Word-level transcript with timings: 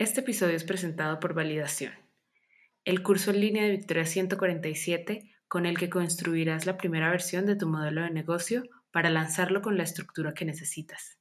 Este 0.00 0.20
episodio 0.20 0.56
es 0.56 0.64
presentado 0.64 1.20
por 1.20 1.34
Validación, 1.34 1.92
el 2.86 3.02
curso 3.02 3.32
en 3.32 3.40
línea 3.42 3.64
de 3.64 3.72
Victoria 3.72 4.06
147 4.06 5.30
con 5.46 5.66
el 5.66 5.76
que 5.76 5.90
construirás 5.90 6.64
la 6.64 6.78
primera 6.78 7.10
versión 7.10 7.44
de 7.44 7.54
tu 7.54 7.68
modelo 7.68 8.00
de 8.00 8.10
negocio 8.10 8.62
para 8.92 9.10
lanzarlo 9.10 9.60
con 9.60 9.76
la 9.76 9.82
estructura 9.82 10.32
que 10.32 10.46
necesitas. 10.46 11.18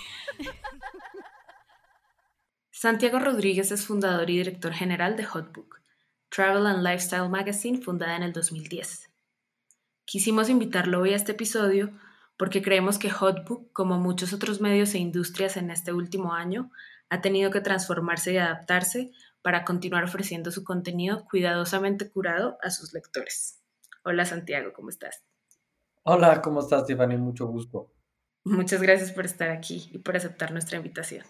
Santiago 2.70 3.18
Rodríguez 3.18 3.72
es 3.72 3.86
fundador 3.86 4.28
y 4.28 4.36
director 4.36 4.74
general 4.74 5.16
de 5.16 5.24
Hotbook, 5.24 5.80
Travel 6.28 6.66
and 6.66 6.82
Lifestyle 6.82 7.30
Magazine 7.30 7.80
fundada 7.80 8.14
en 8.14 8.24
el 8.24 8.34
2010. 8.34 9.08
Quisimos 10.04 10.50
invitarlo 10.50 11.00
hoy 11.00 11.14
a 11.14 11.16
este 11.16 11.32
episodio 11.32 11.92
porque 12.40 12.62
creemos 12.62 12.98
que 12.98 13.10
Hotbook, 13.10 13.70
como 13.70 13.98
muchos 13.98 14.32
otros 14.32 14.62
medios 14.62 14.94
e 14.94 14.98
industrias 14.98 15.58
en 15.58 15.70
este 15.70 15.92
último 15.92 16.32
año, 16.32 16.70
ha 17.10 17.20
tenido 17.20 17.50
que 17.50 17.60
transformarse 17.60 18.32
y 18.32 18.38
adaptarse 18.38 19.10
para 19.42 19.62
continuar 19.62 20.04
ofreciendo 20.04 20.50
su 20.50 20.64
contenido 20.64 21.26
cuidadosamente 21.30 22.10
curado 22.10 22.56
a 22.62 22.70
sus 22.70 22.94
lectores. 22.94 23.60
Hola 24.04 24.24
Santiago, 24.24 24.72
¿cómo 24.72 24.88
estás? 24.88 25.22
Hola, 26.02 26.40
¿cómo 26.40 26.60
estás 26.60 26.86
Tiffany? 26.86 27.18
Mucho 27.18 27.46
gusto. 27.46 27.92
Muchas 28.44 28.80
gracias 28.80 29.12
por 29.12 29.26
estar 29.26 29.50
aquí 29.50 29.90
y 29.92 29.98
por 29.98 30.16
aceptar 30.16 30.50
nuestra 30.50 30.78
invitación. 30.78 31.26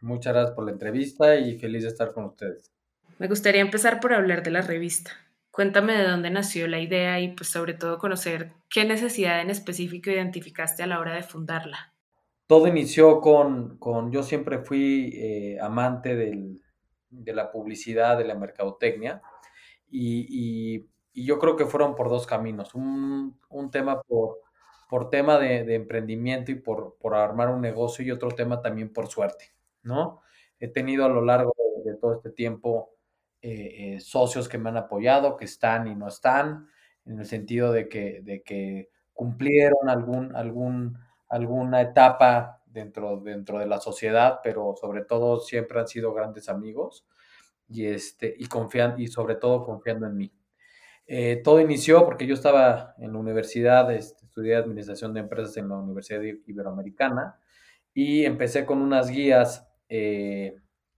Muchas 0.00 0.32
gracias 0.32 0.54
por 0.54 0.64
la 0.64 0.72
entrevista 0.72 1.36
y 1.36 1.58
feliz 1.58 1.82
de 1.82 1.90
estar 1.90 2.14
con 2.14 2.24
ustedes. 2.24 2.72
Me 3.18 3.28
gustaría 3.28 3.60
empezar 3.60 4.00
por 4.00 4.14
hablar 4.14 4.42
de 4.42 4.52
la 4.52 4.62
revista. 4.62 5.10
Cuéntame 5.50 5.94
de 5.94 6.08
dónde 6.08 6.30
nació 6.30 6.68
la 6.68 6.80
idea 6.80 7.20
y 7.20 7.34
pues 7.34 7.48
sobre 7.48 7.74
todo 7.74 7.98
conocer 7.98 8.52
qué 8.68 8.84
necesidad 8.84 9.40
en 9.40 9.50
específico 9.50 10.10
identificaste 10.10 10.82
a 10.82 10.86
la 10.86 11.00
hora 11.00 11.14
de 11.14 11.22
fundarla 11.22 11.92
todo 12.50 12.66
inició 12.66 13.20
con, 13.20 13.78
con 13.78 14.10
yo 14.10 14.24
siempre 14.24 14.58
fui 14.58 15.12
eh, 15.14 15.60
amante 15.60 16.16
del, 16.16 16.60
de 17.08 17.32
la 17.32 17.52
publicidad, 17.52 18.18
de 18.18 18.24
la 18.24 18.34
mercadotecnia, 18.34 19.22
y, 19.88 20.80
y, 21.14 21.24
yo 21.24 21.38
creo 21.38 21.54
que 21.54 21.66
fueron 21.66 21.94
por 21.94 22.08
dos 22.08 22.26
caminos. 22.26 22.74
Un, 22.74 23.38
un 23.50 23.70
tema 23.70 24.02
por, 24.02 24.40
por 24.88 25.10
tema 25.10 25.38
de, 25.38 25.62
de, 25.62 25.76
emprendimiento 25.76 26.50
y 26.50 26.56
por, 26.56 26.96
por 27.00 27.14
armar 27.14 27.50
un 27.50 27.60
negocio, 27.60 28.04
y 28.04 28.10
otro 28.10 28.30
tema 28.30 28.60
también 28.60 28.92
por 28.92 29.06
suerte, 29.06 29.54
¿no? 29.84 30.20
He 30.58 30.66
tenido 30.66 31.04
a 31.04 31.08
lo 31.08 31.24
largo 31.24 31.52
de, 31.84 31.94
todo 31.98 32.14
este 32.14 32.30
tiempo 32.30 32.96
eh, 33.42 33.94
eh, 33.94 34.00
socios 34.00 34.48
que 34.48 34.58
me 34.58 34.70
han 34.70 34.76
apoyado, 34.76 35.36
que 35.36 35.44
están 35.44 35.86
y 35.86 35.94
no 35.94 36.08
están, 36.08 36.68
en 37.06 37.18
el 37.18 37.26
sentido 37.26 37.72
de 37.72 37.88
que, 37.88 38.20
de 38.22 38.42
que 38.42 38.90
cumplieron 39.12 39.88
algún, 39.88 40.34
algún 40.36 40.98
alguna 41.30 41.80
etapa 41.80 42.60
dentro, 42.66 43.20
dentro 43.20 43.58
de 43.58 43.66
la 43.66 43.80
sociedad, 43.80 44.40
pero 44.42 44.74
sobre 44.78 45.04
todo 45.04 45.40
siempre 45.40 45.80
han 45.80 45.88
sido 45.88 46.12
grandes 46.12 46.48
amigos 46.48 47.06
y, 47.68 47.86
este, 47.86 48.34
y, 48.36 48.46
confían, 48.46 49.00
y 49.00 49.06
sobre 49.06 49.36
todo 49.36 49.64
confiando 49.64 50.06
en 50.06 50.16
mí. 50.16 50.32
Eh, 51.06 51.40
todo 51.42 51.60
inició 51.60 52.04
porque 52.04 52.26
yo 52.26 52.34
estaba 52.34 52.94
en 52.98 53.12
la 53.12 53.18
universidad, 53.18 53.90
este, 53.92 54.26
estudié 54.26 54.56
administración 54.56 55.14
de 55.14 55.20
empresas 55.20 55.56
en 55.56 55.68
la 55.68 55.78
Universidad 55.78 56.20
Iberoamericana 56.22 57.38
y 57.94 58.24
empecé 58.24 58.66
con 58.66 58.82
unas 58.82 59.08
guías 59.08 59.66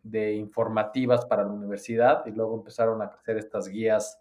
de 0.02 0.34
informativas 0.34 1.26
para 1.26 1.44
la 1.44 1.52
universidad 1.52 2.24
y 2.26 2.32
luego 2.32 2.56
empezaron 2.56 3.00
a 3.02 3.10
crecer 3.10 3.38
estas 3.38 3.68
guías 3.68 4.20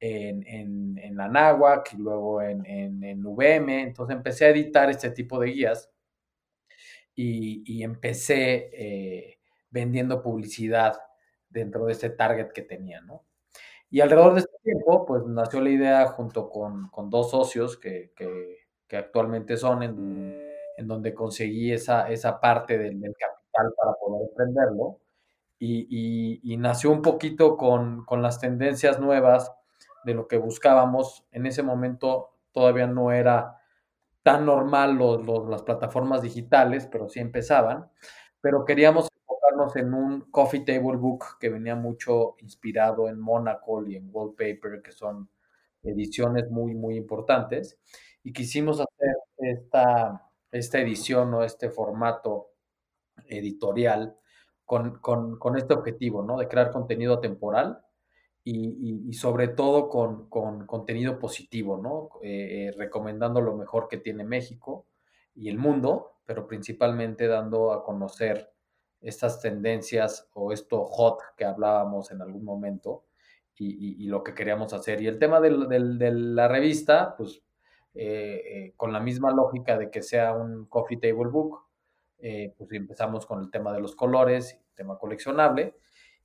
en, 0.00 0.46
en, 0.46 0.98
en 0.98 1.20
Anáhuac 1.20 1.92
y 1.94 1.96
luego 1.96 2.42
en, 2.42 2.66
en, 2.66 3.04
en 3.04 3.24
UVM. 3.24 3.68
Entonces 3.70 4.16
empecé 4.16 4.46
a 4.46 4.50
editar 4.50 4.90
este 4.90 5.10
tipo 5.10 5.38
de 5.38 5.48
guías 5.48 5.90
y, 7.14 7.62
y 7.66 7.82
empecé 7.82 8.70
eh, 8.72 9.38
vendiendo 9.70 10.22
publicidad 10.22 10.94
dentro 11.48 11.86
de 11.86 11.92
este 11.92 12.10
target 12.10 12.52
que 12.52 12.62
tenía, 12.62 13.00
¿no? 13.02 13.24
Y 13.90 14.00
alrededor 14.00 14.34
de 14.34 14.40
este 14.40 14.56
tiempo, 14.62 15.04
pues 15.04 15.24
nació 15.26 15.60
la 15.60 15.68
idea 15.68 16.06
junto 16.06 16.48
con, 16.48 16.88
con 16.88 17.10
dos 17.10 17.30
socios 17.30 17.76
que, 17.76 18.12
que, 18.16 18.56
que, 18.88 18.96
actualmente 18.96 19.58
son 19.58 19.82
en, 19.82 20.42
en 20.78 20.88
donde 20.88 21.12
conseguí 21.14 21.72
esa, 21.72 22.10
esa 22.10 22.40
parte 22.40 22.78
del, 22.78 22.98
del, 22.98 23.14
capital 23.14 23.74
para 23.76 23.92
poder 23.94 24.28
emprenderlo. 24.30 24.98
Y, 25.64 26.56
nació 26.58 26.90
un 26.90 27.02
poquito 27.02 27.56
con, 27.56 28.04
con 28.04 28.20
las 28.20 28.40
tendencias 28.40 28.98
nuevas 28.98 29.52
de 30.04 30.14
lo 30.14 30.26
que 30.26 30.36
buscábamos. 30.36 31.24
En 31.30 31.46
ese 31.46 31.62
momento 31.62 32.30
todavía 32.50 32.88
no 32.88 33.12
era 33.12 33.58
tan 34.24 34.44
normal 34.44 34.96
los, 34.96 35.24
las 35.48 35.62
plataformas 35.62 36.22
digitales, 36.22 36.88
pero 36.90 37.08
sí 37.08 37.20
empezaban. 37.20 37.88
Pero 38.40 38.64
queríamos 38.64 39.08
enfocarnos 39.20 39.76
en 39.76 39.94
un 39.94 40.20
coffee 40.32 40.64
table 40.64 40.96
book 40.96 41.38
que 41.38 41.48
venía 41.48 41.76
mucho 41.76 42.34
inspirado 42.38 43.08
en 43.08 43.20
Monaco 43.20 43.86
y 43.86 43.94
en 43.94 44.08
Wallpaper, 44.12 44.82
que 44.82 44.90
son 44.90 45.28
ediciones 45.84 46.50
muy, 46.50 46.74
muy 46.74 46.96
importantes. 46.96 47.78
Y 48.24 48.32
quisimos 48.32 48.80
hacer 48.80 49.14
esta, 49.38 50.28
esta 50.50 50.80
edición 50.80 51.32
o 51.34 51.44
este 51.44 51.70
formato 51.70 52.48
editorial 53.26 54.16
con, 55.00 55.36
con, 55.38 55.58
este 55.58 55.74
objetivo, 55.74 56.22
¿no? 56.22 56.38
De 56.38 56.48
crear 56.48 56.70
contenido 56.70 57.20
temporal 57.20 57.82
y, 58.42 59.12
sobre 59.12 59.48
todo 59.48 59.90
con, 59.90 60.30
con, 60.30 60.66
contenido 60.66 61.18
positivo, 61.18 61.76
¿no? 61.76 62.08
Eh, 62.22 62.68
eh, 62.68 62.74
recomendando 62.78 63.42
lo 63.42 63.54
mejor 63.54 63.86
que 63.86 63.98
tiene 63.98 64.24
México 64.24 64.86
y 65.34 65.50
el 65.50 65.58
mundo, 65.58 66.14
pero 66.24 66.46
principalmente 66.46 67.26
dando 67.26 67.70
a 67.72 67.84
conocer 67.84 68.50
estas 69.02 69.42
tendencias 69.42 70.30
o 70.32 70.52
esto 70.52 70.86
hot 70.86 71.20
que 71.36 71.44
hablábamos 71.44 72.10
en 72.10 72.22
algún 72.22 72.44
momento 72.44 73.04
y, 73.58 74.06
lo 74.06 74.24
que 74.24 74.34
queríamos 74.34 74.72
hacer. 74.72 75.02
Y 75.02 75.06
el 75.06 75.18
tema 75.18 75.38
de 75.38 75.50
la 75.50 76.48
revista, 76.48 77.14
pues 77.16 77.42
eh, 77.92 78.72
con 78.78 78.90
la 78.90 79.00
misma 79.00 79.32
lógica 79.32 79.76
de 79.76 79.90
que 79.90 80.02
sea 80.02 80.32
un 80.32 80.64
coffee 80.64 80.96
table 80.96 81.28
book, 81.28 81.60
pues 82.56 82.72
empezamos 82.72 83.26
con 83.26 83.40
el 83.40 83.50
tema 83.50 83.72
de 83.72 83.80
los 83.80 83.94
colores, 83.94 84.61
tema 84.74 84.98
coleccionable, 84.98 85.76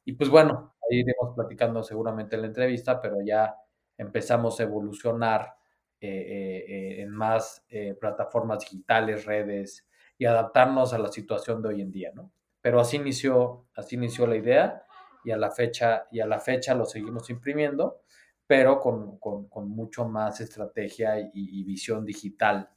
y 0.08 0.14
pues 0.14 0.30
bueno, 0.30 0.76
ahí 0.82 1.00
iremos 1.00 1.36
platicando 1.36 1.84
seguramente 1.84 2.36
en 2.36 2.44
la 2.44 2.48
entrevista, 2.48 3.02
pero 3.02 3.18
ya 3.22 3.56
empezamos 3.98 4.60
a 4.60 4.64
evolucionar 4.64 5.56
eh, 6.00 6.08
eh, 6.08 6.66
eh, 6.68 7.02
en 7.02 7.10
más 7.10 7.66
plataformas 8.00 8.60
digitales, 8.60 9.26
redes 9.26 9.88
y 10.18 10.26
adaptarnos 10.26 10.94
a 10.94 11.00
la 11.00 11.12
situación 11.12 11.62
de 11.62 11.70
hoy 11.70 11.82
en 11.82 11.92
día, 11.92 12.12
¿no? 12.16 12.32
Pero 12.62 12.80
así 12.80 12.98
inició, 12.98 13.68
así 13.76 13.96
inició 13.96 14.28
la 14.28 14.36
idea 14.36 14.84
y 15.24 15.32
a 15.32 15.38
la 15.38 15.52
fecha, 15.52 16.08
y 16.12 16.20
a 16.20 16.26
la 16.26 16.40
fecha 16.40 16.74
lo 16.74 16.86
seguimos 16.86 17.30
imprimiendo, 17.30 18.02
pero 18.46 18.80
con, 18.80 19.18
con, 19.20 19.70
mucho 19.70 20.08
más 20.08 20.40
estrategia 20.40 21.20
y, 21.20 21.32
y 21.34 21.64
visión 21.64 22.06
digital, 22.06 22.70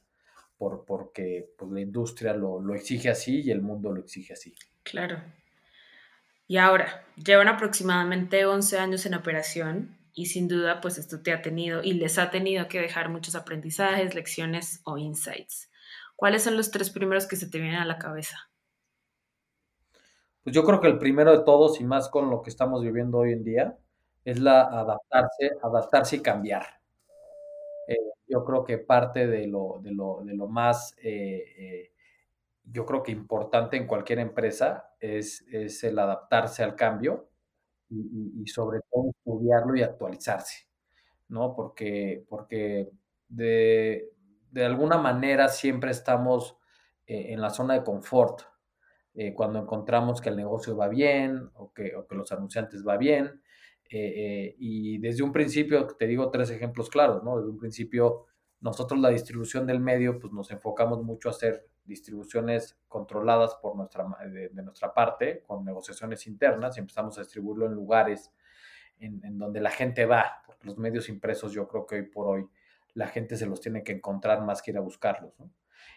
por, 0.57 0.85
porque 0.85 1.53
pues, 1.57 1.71
la 1.71 1.81
industria 1.81 2.35
lo, 2.35 2.61
lo 2.61 2.75
exige 2.75 3.11
así 3.11 3.43
y 3.43 3.51
el 3.51 3.63
mundo 3.63 3.93
lo 3.93 4.01
exige 4.01 4.33
así. 4.33 4.55
Claro. 4.83 5.23
Y 6.51 6.57
ahora, 6.57 7.05
llevan 7.15 7.47
aproximadamente 7.47 8.45
11 8.45 8.77
años 8.81 9.07
en 9.07 9.15
operación 9.15 9.97
y 10.13 10.27
sin 10.27 10.49
duda 10.49 10.81
pues 10.81 10.99
esto 10.99 11.23
te 11.23 11.33
ha 11.33 11.43
tenido 11.43 11.81
y 11.81 11.93
les 11.93 12.19
ha 12.19 12.33
tenido 12.33 12.67
que 12.67 12.81
dejar 12.81 13.09
muchos 13.09 13.37
aprendizajes, 13.37 14.17
lecciones 14.17 14.81
o 14.83 14.99
insights. 14.99 15.71
¿Cuáles 16.17 16.43
son 16.43 16.57
los 16.57 16.73
tres 16.73 16.91
primeros 16.91 17.29
que 17.29 17.37
se 17.37 17.49
te 17.49 17.61
vienen 17.61 17.79
a 17.79 17.85
la 17.85 17.99
cabeza? 17.99 18.51
Pues 20.43 20.53
yo 20.53 20.65
creo 20.65 20.81
que 20.81 20.89
el 20.89 20.99
primero 20.99 21.31
de 21.31 21.45
todos 21.45 21.81
y 21.81 21.85
más 21.85 22.09
con 22.09 22.29
lo 22.29 22.43
que 22.43 22.51
estamos 22.51 22.83
viviendo 22.83 23.19
hoy 23.19 23.31
en 23.31 23.45
día 23.45 23.79
es 24.25 24.41
la 24.41 24.63
adaptarse, 24.63 25.53
adaptarse 25.63 26.17
y 26.17 26.21
cambiar. 26.21 26.67
Eh, 27.87 27.95
yo 28.27 28.45
creo 28.45 28.65
que 28.65 28.79
parte 28.79 29.29
de 29.29 29.47
lo, 29.47 29.79
de 29.85 29.93
lo, 29.93 30.25
de 30.25 30.35
lo 30.35 30.49
más 30.49 30.97
eh, 31.01 31.45
eh, 31.57 31.93
yo 32.73 32.87
creo 32.87 33.03
que 33.03 33.13
importante 33.13 33.77
en 33.77 33.87
cualquier 33.87 34.21
empresa 34.21 34.95
es, 35.01 35.45
es 35.51 35.83
el 35.85 35.99
adaptarse 35.99 36.63
al 36.63 36.77
cambio 36.77 37.31
y, 37.89 38.43
y, 38.43 38.47
sobre 38.47 38.81
todo 38.91 39.11
estudiarlo 39.11 39.75
y 39.77 39.83
actualizarse, 39.83 40.69
¿no? 41.29 41.55
Porque, 41.55 42.25
porque 42.29 42.89
de, 43.29 44.13
de 44.51 44.65
alguna 44.65 44.99
manera 44.99 45.49
siempre 45.49 45.91
estamos 45.91 46.57
eh, 47.07 47.33
en 47.33 47.41
la 47.41 47.51
zona 47.51 47.75
de 47.75 47.83
confort, 47.83 48.43
eh, 49.15 49.35
cuando 49.35 49.59
encontramos 49.59 50.21
que 50.21 50.29
el 50.29 50.37
negocio 50.37 50.77
va 50.77 50.89
bien 50.89 51.51
o 51.55 51.73
que, 51.73 51.97
o 51.97 52.07
que 52.07 52.15
los 52.15 52.31
anunciantes 52.31 52.87
va 52.87 52.97
bien. 52.97 53.43
Eh, 53.91 54.55
y 54.59 54.99
desde 54.99 55.25
un 55.25 55.33
principio, 55.33 55.89
te 55.89 56.07
digo 56.07 56.31
tres 56.31 56.51
ejemplos 56.51 56.89
claros, 56.89 57.25
¿no? 57.25 57.39
Desde 57.39 57.51
un 57.51 57.59
principio, 57.59 58.27
nosotros 58.61 59.01
la 59.01 59.09
distribución 59.09 59.67
del 59.67 59.81
medio, 59.81 60.21
pues 60.21 60.33
nos 60.33 60.53
enfocamos 60.53 61.03
mucho 61.03 61.29
a 61.29 61.33
hacer 61.33 61.67
distribuciones 61.85 62.79
controladas 62.89 63.57
por 63.57 63.77
nuestra, 63.77 64.07
de, 64.31 64.63
nuestra 64.63 64.93
parte, 64.93 65.43
con 65.43 65.65
negociaciones 65.65 66.27
internas, 66.27 66.77
y 66.77 66.81
empezamos 66.81 67.19
a 67.19 67.23
distribuirlo 67.23 67.67
en 67.67 67.73
lugares 67.73 68.33
en, 68.99 69.25
en, 69.25 69.39
donde 69.39 69.61
la 69.61 69.71
gente 69.71 70.07
va, 70.07 70.43
porque 70.47 70.67
los 70.67 70.79
medios 70.79 71.09
impresos 71.09 71.53
yo 71.53 71.67
creo 71.67 71.87
que 71.87 71.97
hoy 71.97 72.03
por 72.03 72.27
hoy 72.29 72.47
la 72.95 73.07
gente 73.07 73.37
se 73.37 73.47
los 73.47 73.61
tiene 73.61 73.83
que 73.83 73.93
encontrar 73.93 74.43
más 74.43 74.63
que 74.63 74.73
ir 74.73 74.77
a 74.77 74.81
buscarlos. 74.81 75.39
¿no? 75.39 75.51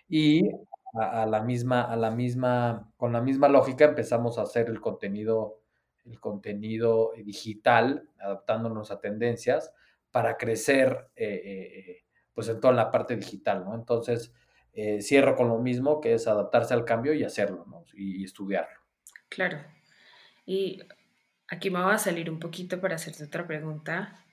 Y 0.08 0.50
a, 0.94 1.26
la 1.26 1.42
misma, 1.42 1.82
a 1.82 1.96
la 1.96 2.12
misma, 2.12 2.92
con 2.98 3.14
la 3.14 3.22
misma 3.22 3.48
lógica 3.48 3.86
empezamos 3.86 4.38
a 4.38 4.44
hacer 4.44 4.70
el 4.70 4.80
contenido, 4.80 5.62
el 6.06 6.20
contenido 6.20 7.14
digital, 7.24 8.10
adaptándonos 8.20 8.92
a 8.92 9.00
tendencias 9.00 9.74
para 10.12 10.38
crecer 10.38 11.10
eh, 11.16 11.42
eh, 11.46 12.06
pues 12.34 12.48
en 12.50 12.60
toda 12.60 12.74
la 12.74 12.92
parte 12.92 13.16
digital, 13.16 13.64
¿no? 13.66 13.74
Entonces, 13.76 14.34
eh, 14.74 15.02
cierro 15.02 15.36
con 15.36 15.48
lo 15.48 15.60
mismo, 15.60 16.02
que 16.02 16.14
es 16.14 16.28
adaptarse 16.28 16.74
al 16.74 16.86
cambio 16.86 17.14
y 17.14 17.24
hacerlo. 17.24 17.66
Y, 17.94 18.24
estudiarlo. 18.24 18.80
Claro. 19.30 19.60
Y 20.46 20.82
aquí 21.48 21.70
me 21.70 21.82
voy 21.84 21.94
a 21.94 21.98
salir 21.98 22.30
un 22.30 22.40
poquito 22.40 22.82
para 22.82 22.96
hacerte 22.96 23.24
otra 23.24 23.46
pregunta, 23.46 24.26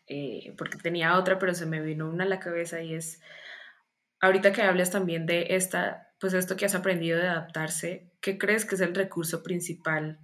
porque 0.58 0.78
tenía 0.82 1.16
otra, 1.16 1.38
pero 1.38 1.54
se 1.54 1.66
me 1.66 1.80
vino 1.80 2.08
una 2.08 2.24
a 2.24 2.28
la 2.28 2.40
cabeza 2.40 2.82
y 2.82 2.94
es, 2.94 3.20
ahorita 4.20 4.52
que 4.52 4.62
hablas 4.62 4.90
también 4.90 5.26
de 5.26 5.48
esta 5.50 6.10
pues 6.20 6.34
esto 6.34 6.56
que 6.56 6.66
has 6.66 6.74
aprendido 6.74 7.18
de 7.18 7.28
adaptarse, 7.28 8.12
¿qué 8.20 8.36
crees 8.36 8.66
que 8.66 8.74
es 8.74 8.82
el 8.82 8.94
recurso 8.94 9.42
principal 9.42 10.20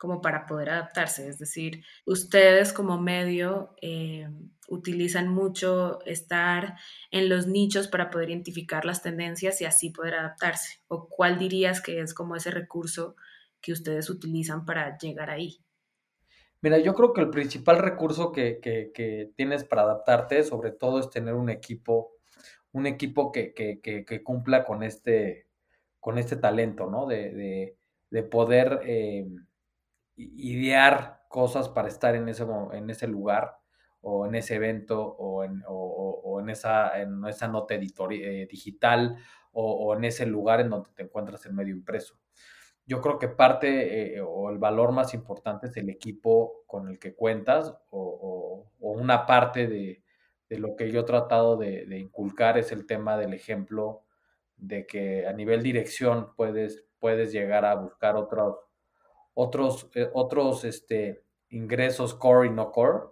como 0.00 0.22
para 0.22 0.46
poder 0.46 0.70
adaptarse? 0.70 1.28
Es 1.28 1.38
decir, 1.38 1.84
ustedes 2.06 2.72
como 2.72 2.98
medio 2.98 3.74
eh, 3.82 4.26
utilizan 4.68 5.28
mucho 5.28 6.00
estar 6.06 6.76
en 7.10 7.28
los 7.28 7.46
nichos 7.46 7.86
para 7.86 8.10
poder 8.10 8.30
identificar 8.30 8.84
las 8.86 9.02
tendencias 9.02 9.60
y 9.60 9.66
así 9.66 9.90
poder 9.90 10.14
adaptarse. 10.14 10.80
¿O 10.88 11.08
cuál 11.08 11.38
dirías 11.38 11.82
que 11.82 12.00
es 12.00 12.14
como 12.14 12.34
ese 12.34 12.50
recurso 12.50 13.14
que 13.60 13.72
ustedes 13.72 14.08
utilizan 14.08 14.64
para 14.64 14.96
llegar 14.96 15.28
ahí? 15.28 15.58
Mira, 16.62 16.78
yo 16.78 16.94
creo 16.94 17.12
que 17.12 17.20
el 17.20 17.30
principal 17.30 17.78
recurso 17.78 18.32
que, 18.32 18.58
que 18.60 19.30
tienes 19.36 19.64
para 19.64 19.82
adaptarte, 19.82 20.42
sobre 20.44 20.70
todo, 20.70 20.98
es 20.98 21.10
tener 21.10 21.34
un 21.34 21.50
equipo 21.50 22.12
un 22.72 22.86
equipo 22.86 23.32
que, 23.32 23.52
que, 23.54 24.22
cumpla 24.22 24.64
con 24.64 24.82
este, 24.82 25.46
con 25.98 26.18
este 26.18 26.36
talento, 26.36 26.88
¿no? 26.88 27.06
De, 27.06 27.76
de, 28.10 28.22
poder 28.22 28.80
eh, 28.84 29.26
idear 30.36 31.22
cosas 31.28 31.68
para 31.68 31.88
estar 31.88 32.14
en 32.14 32.28
ese, 32.28 32.44
en 32.72 32.90
ese 32.90 33.06
lugar 33.06 33.58
o 34.00 34.26
en 34.26 34.34
ese 34.34 34.56
evento 34.56 35.00
o 35.02 35.44
en, 35.44 35.62
o, 35.66 36.38
en, 36.40 36.48
esa, 36.50 37.00
en 37.00 37.24
esa 37.26 37.48
nota 37.48 37.74
eh, 37.74 38.48
digital 38.50 39.16
o, 39.52 39.94
en 39.94 40.04
ese 40.04 40.26
lugar 40.26 40.60
en 40.60 40.70
donde 40.70 40.90
te 40.94 41.02
encuentras 41.02 41.44
en 41.46 41.54
medio 41.54 41.74
impreso. 41.74 42.18
Yo 42.86 43.00
creo 43.00 43.18
que 43.18 43.28
parte 43.28 44.16
eh, 44.16 44.20
o 44.20 44.50
el 44.50 44.58
valor 44.58 44.92
más 44.92 45.14
importante 45.14 45.68
es 45.68 45.76
el 45.76 45.90
equipo 45.90 46.64
con 46.66 46.88
el 46.88 46.98
que 46.98 47.14
cuentas 47.14 47.74
o 47.90 48.66
una 48.78 49.26
parte 49.26 49.66
de, 49.66 50.02
de 50.50 50.58
lo 50.58 50.76
que 50.76 50.90
yo 50.90 51.00
he 51.00 51.04
tratado 51.04 51.56
de, 51.56 51.96
inculcar 51.96 52.58
es 52.58 52.72
el 52.72 52.84
tema 52.84 53.16
del 53.16 53.32
ejemplo 53.32 54.02
de 54.56 54.84
que 54.84 55.26
a 55.26 55.32
nivel 55.32 55.62
dirección 55.62 56.34
puedes, 56.34 56.84
puedes 56.98 57.32
llegar 57.32 57.64
a 57.64 57.76
buscar 57.76 58.16
otros, 58.16 58.56
otros, 59.40 59.88
eh, 59.94 60.08
otros 60.12 60.64
este, 60.64 61.22
ingresos 61.50 62.14
core 62.14 62.48
y 62.48 62.50
no 62.50 62.72
core 62.72 63.04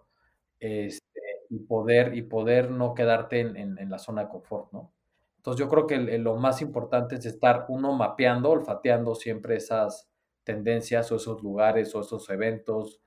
este, 0.60 1.20
y, 1.50 1.60
poder, 1.60 2.16
y 2.16 2.22
poder 2.22 2.70
no 2.70 2.94
quedarte 2.94 3.40
en, 3.40 3.90
la 3.90 3.98
zona 3.98 4.24
de 4.24 4.28
confort, 4.28 4.72
¿no? 4.72 4.92
Entonces 5.36 5.60
yo 5.60 5.68
creo 5.68 5.86
que 5.86 6.18
lo 6.18 6.36
más 6.36 6.60
importante 6.60 7.14
es 7.14 7.24
estar 7.24 7.66
uno 7.68 7.92
mapeando, 7.94 8.50
olfateando 8.50 9.14
siempre 9.14 9.56
esas 9.56 10.10
tendencias 10.44 11.10
o 11.12 11.16
esos 11.16 11.42
lugares 11.42 11.94
o 11.94 12.00
esos 12.00 12.28
eventos 12.28 13.00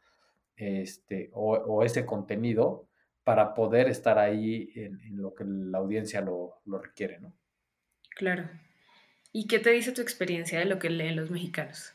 este, 0.55 1.29
o 1.33 1.83
ese 1.83 2.05
contenido 2.05 2.87
para 3.23 3.53
poder 3.53 3.87
estar 3.87 4.17
ahí 4.17 4.71
en, 4.75 4.99
lo 5.17 5.33
que 5.33 5.43
la 5.45 5.77
audiencia 5.77 6.21
lo, 6.21 6.61
requiere, 6.65 7.19
¿no? 7.19 7.33
Claro. 8.15 8.49
¿Y 9.31 9.47
qué 9.47 9.59
te 9.59 9.69
dice 9.71 9.91
tu 9.91 10.01
experiencia 10.01 10.59
de 10.59 10.65
lo 10.65 10.79
que 10.79 10.89
leen 10.89 11.15
los 11.15 11.29
mexicanos? 11.29 11.93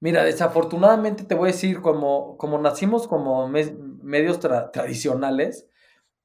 Mira, 0.00 0.24
desafortunadamente 0.24 1.24
te 1.24 1.34
voy 1.34 1.48
a 1.48 1.52
decir, 1.52 1.80
como, 1.80 2.36
como 2.38 2.58
nacimos 2.58 3.08
como 3.08 3.48
medios 3.48 4.38
tradicionales, 4.38 5.68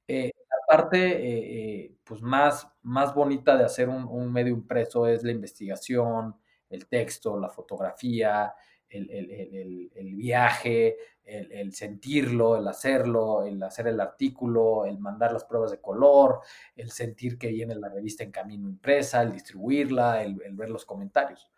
eh, 0.08 0.32
la 0.50 0.58
parte 0.68 0.98
eh, 1.00 1.86
eh, 1.86 1.96
pues 2.04 2.22
más, 2.22 2.68
más 2.84 3.16
bonita 3.16 3.58
de 3.58 3.66
hacer 3.66 3.90
un, 3.90 4.06
un, 4.06 4.32
medio 4.32 4.54
impreso 4.54 5.08
es 5.08 5.24
la 5.24 5.32
investigación, 5.32 6.36
el 6.70 6.88
texto, 6.88 7.40
la 7.40 7.50
fotografía, 7.50 8.54
el, 8.90 10.16
viaje, 10.16 10.98
el, 11.24 11.74
sentirlo, 11.74 12.58
el 12.58 12.68
hacerlo, 12.68 13.44
el 13.44 13.62
hacer 13.64 13.88
el 13.88 14.00
artículo, 14.00 14.86
el 14.86 15.00
mandar 15.00 15.34
las 15.34 15.46
pruebas 15.46 15.72
de 15.72 15.82
color, 15.82 16.42
el 16.76 16.92
sentir 16.92 17.38
que 17.38 17.48
viene 17.48 17.76
la 17.76 17.90
revista 17.90 18.24
en 18.24 18.32
camino 18.32 18.68
impresa, 18.68 19.22
el 19.22 19.32
distribuirla, 19.32 20.24
el, 20.24 20.36
ver 20.54 20.70
los 20.70 20.86
comentarios. 20.86 21.50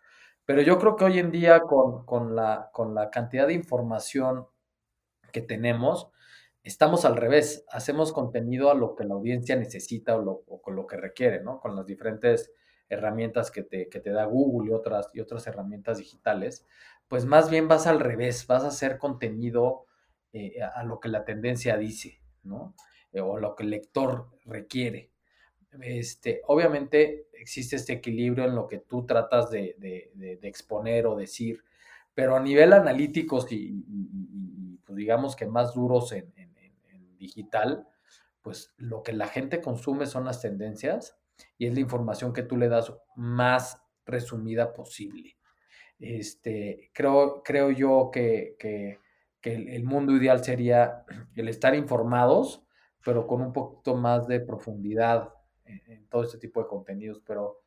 Pero 0.46 0.62
yo 0.62 0.78
creo 0.78 0.96
que 0.96 1.04
hoy 1.04 1.18
en 1.18 1.30
día 1.32 1.60
con, 1.60 2.36
la, 2.36 2.70
con 2.72 2.94
la 2.94 3.10
cantidad 3.10 3.48
de 3.48 3.52
información 3.52 4.46
que 5.32 5.42
tenemos, 5.42 6.10
estamos 6.62 7.04
al 7.04 7.16
revés, 7.16 7.64
hacemos 7.68 8.12
contenido 8.12 8.70
a 8.70 8.74
lo 8.74 8.94
que 8.94 9.04
la 9.04 9.14
audiencia 9.14 9.56
necesita 9.56 10.16
o, 10.16 10.62
con 10.62 10.76
lo 10.76 10.86
que 10.86 10.96
requiere, 10.96 11.42
¿no? 11.42 11.60
Con 11.60 11.74
las 11.76 11.84
diferentes 11.84 12.52
herramientas 12.88 13.50
que 13.50 13.64
te, 13.64 13.88
que 13.88 13.98
te 13.98 14.10
da 14.10 14.24
Google 14.24 14.70
y 14.70 14.72
otras, 14.72 15.10
y 15.12 15.20
otras 15.20 15.46
herramientas 15.48 15.98
digitales, 15.98 16.64
pues 17.08 17.24
más 17.24 17.50
bien 17.50 17.66
vas 17.66 17.88
al 17.88 17.98
revés, 17.98 18.46
vas 18.46 18.62
a 18.62 18.68
hacer 18.68 18.98
contenido 18.98 19.86
eh, 20.32 20.62
a 20.62 20.84
lo 20.84 21.00
que 21.00 21.08
la 21.08 21.24
tendencia 21.24 21.76
dice, 21.76 22.20
¿no? 22.44 22.74
Eh, 23.12 23.20
o 23.20 23.38
lo 23.38 23.56
que 23.56 23.64
el 23.64 23.70
lector 23.70 24.28
requiere. 24.44 25.10
Este, 25.82 26.42
obviamente 26.46 27.28
existe 27.32 27.76
este 27.76 27.94
equilibrio 27.94 28.44
en 28.44 28.54
lo 28.54 28.66
que 28.66 28.78
tú 28.78 29.06
tratas 29.06 29.50
de, 29.50 30.40
exponer 30.42 31.06
o 31.06 31.16
decir, 31.16 31.62
pero 32.14 32.36
a 32.36 32.40
nivel 32.40 32.72
analítico 32.72 33.44
y, 33.50 34.78
pues 34.84 34.96
digamos 34.96 35.36
que 35.36 35.46
más 35.46 35.74
duros 35.74 36.12
en, 36.12 36.32
digital, 37.18 37.88
pues 38.42 38.74
lo 38.76 39.02
que 39.02 39.12
la 39.12 39.26
gente 39.26 39.60
consume 39.60 40.06
son 40.06 40.26
las 40.26 40.42
tendencias 40.42 41.16
y 41.56 41.66
es 41.66 41.74
la 41.74 41.80
información 41.80 42.32
que 42.32 42.42
tú 42.42 42.56
le 42.56 42.68
das 42.68 42.92
más 43.16 43.82
resumida 44.04 44.74
posible. 44.74 45.36
Este, 45.98 46.90
creo, 46.92 47.42
creo 47.42 47.70
yo 47.70 48.10
que, 48.12 48.56
el 49.42 49.84
mundo 49.84 50.14
ideal 50.14 50.44
sería 50.44 51.04
el 51.34 51.48
estar 51.48 51.74
informados, 51.74 52.66
pero 53.04 53.26
con 53.26 53.40
un 53.40 53.52
poquito 53.52 53.94
más 53.94 54.26
de 54.26 54.40
profundidad 54.40 55.35
en, 55.66 56.06
todo 56.08 56.22
este 56.22 56.38
tipo 56.38 56.62
de 56.62 56.68
contenidos. 56.68 57.22
Pero 57.26 57.62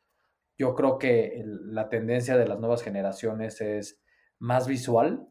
yo 0.57 0.75
creo 0.75 0.97
que 0.97 1.41
la 1.45 1.89
tendencia 1.89 2.37
de 2.37 2.47
las 2.47 2.59
nuevas 2.59 2.83
generaciones 2.83 3.61
es 3.61 4.01
más 4.39 4.67
visual, 4.67 5.27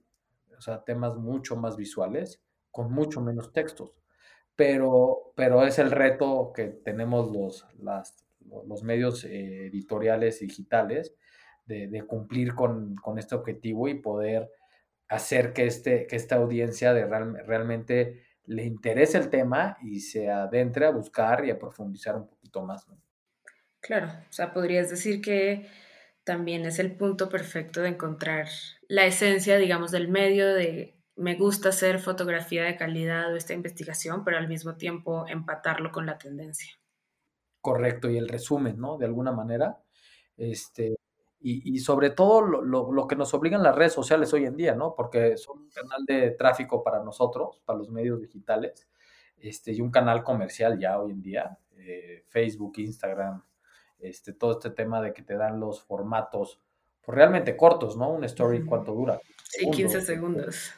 o 0.57 0.61
sea, 0.61 0.85
temas 0.85 1.17
mucho 1.17 1.57
más 1.57 1.77
visuales, 1.77 2.43
con 2.71 2.93
mucho 2.93 3.21
menos 3.21 3.53
textos. 3.53 3.95
Pero, 4.57 5.33
pero 5.37 5.65
es 5.65 5.79
el 5.79 5.91
reto 5.91 6.53
que 6.55 6.67
tenemos 6.67 7.31
los, 7.31 7.67
los 8.67 8.83
medios 8.83 9.25
eh, 9.25 9.67
editoriales 9.67 10.41
digitales 10.41 11.15
de, 11.69 12.03
cumplir 12.07 12.55
con, 12.55 12.97
este 13.19 13.35
objetivo 13.35 13.89
y 13.89 14.01
poder 14.01 14.51
hacer 15.09 15.53
que, 15.53 15.67
este, 15.67 16.07
que 16.07 16.17
esta 16.17 16.37
audiencia 16.37 16.93
de 16.93 17.07
realmente 17.07 18.23
le 18.47 18.65
interese 18.65 19.19
el 19.19 19.29
tema 19.29 19.77
y 19.83 20.01
se 20.01 20.31
adentre 20.31 20.87
a 20.87 20.91
buscar 20.91 21.45
y 21.45 21.51
a 21.51 21.59
profundizar 21.59 22.17
un 22.17 22.29
poquito 22.49 22.62
más. 22.62 22.87
Claro, 23.81 24.09
o 24.09 24.33
sea, 24.33 24.52
podrías 24.52 24.90
decir 24.90 25.21
que 25.21 25.69
también 26.25 26.67
es 26.67 26.78
el 26.78 26.97
punto 26.97 27.28
perfecto 27.28 27.81
de 27.81 27.88
encontrar 27.88 28.49
la 28.88 29.07
esencia, 29.07 29.57
digamos, 29.57 29.90
del 29.90 30.09
medio 30.09 30.55
de 30.55 30.95
me 31.17 31.35
gusta 31.35 31.71
hacer 31.71 31.99
fotografía 31.99 32.62
de 32.62 32.76
calidad 32.76 33.33
o 33.33 33.37
esta 33.37 33.52
investigación, 33.52 34.25
pero 34.25 34.38
al 34.38 34.47
mismo 34.47 34.76
tiempo 34.76 35.26
empatarlo 35.26 35.90
con 35.90 36.07
la 36.07 36.17
tendencia. 36.17 36.78
Correcto, 37.61 38.09
y 38.09 38.17
el 38.17 38.28
resumen, 38.28 38.78
¿no? 38.78 38.99
De 38.99 39.07
alguna 39.07 39.33
manera. 39.33 39.83
Este, 40.37 40.95
y, 41.40 41.78
sobre 41.78 42.11
todo 42.11 42.43
lo, 42.43 43.07
que 43.09 43.17
nos 43.17 43.33
obligan 43.35 43.62
las 43.62 43.75
redes 43.75 43.93
sociales 43.93 44.33
hoy 44.33 44.45
en 44.45 44.57
día, 44.57 44.75
¿no? 44.75 44.95
Porque 44.95 45.37
son 45.37 45.62
un 45.62 45.71
canal 45.71 46.05
de 46.07 46.33
tráfico 46.33 46.83
para 46.83 47.02
nosotros, 47.02 47.62
para 47.64 47.78
los 47.78 47.90
medios 47.90 48.21
digitales, 48.21 48.88
este, 49.37 49.73
y 49.73 49.81
un 49.81 49.90
canal 49.90 50.23
comercial 50.23 50.78
ya 50.78 51.00
hoy 51.00 51.12
en 51.12 51.23
día, 51.23 51.59
eh, 51.88 52.25
Facebook, 52.28 52.75
Instagram, 52.76 53.42
este, 53.99 54.33
todo 54.33 54.52
este 54.52 54.71
tema 54.71 55.00
de 55.00 55.12
que 55.12 55.23
te 55.23 55.37
dan 55.37 55.59
los 55.59 55.83
formatos 55.83 56.61
pues, 57.02 57.16
realmente 57.16 57.57
cortos, 57.57 57.97
¿no? 57.97 58.11
Un 58.11 58.25
story, 58.25 58.64
¿cuánto 58.64 58.92
dura? 58.92 59.21
Sí, 59.45 59.71
15 59.71 60.00
segundos. 60.02 60.73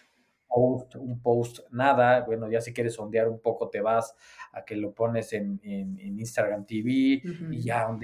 Un 0.49 0.79
post, 0.79 0.95
un 0.97 1.21
post, 1.21 1.59
nada. 1.71 2.21
Bueno, 2.21 2.49
ya 2.51 2.61
si 2.61 2.73
quieres 2.73 2.95
sondear 2.95 3.29
un 3.29 3.41
poco, 3.41 3.69
te 3.69 3.81
vas 3.81 4.15
a 4.53 4.65
que 4.65 4.77
lo 4.77 4.93
pones 4.93 5.33
en, 5.33 5.61
Instagram 5.63 6.65
TV 6.65 7.23
y 7.51 7.61
ya 7.61 7.89
un 7.89 8.01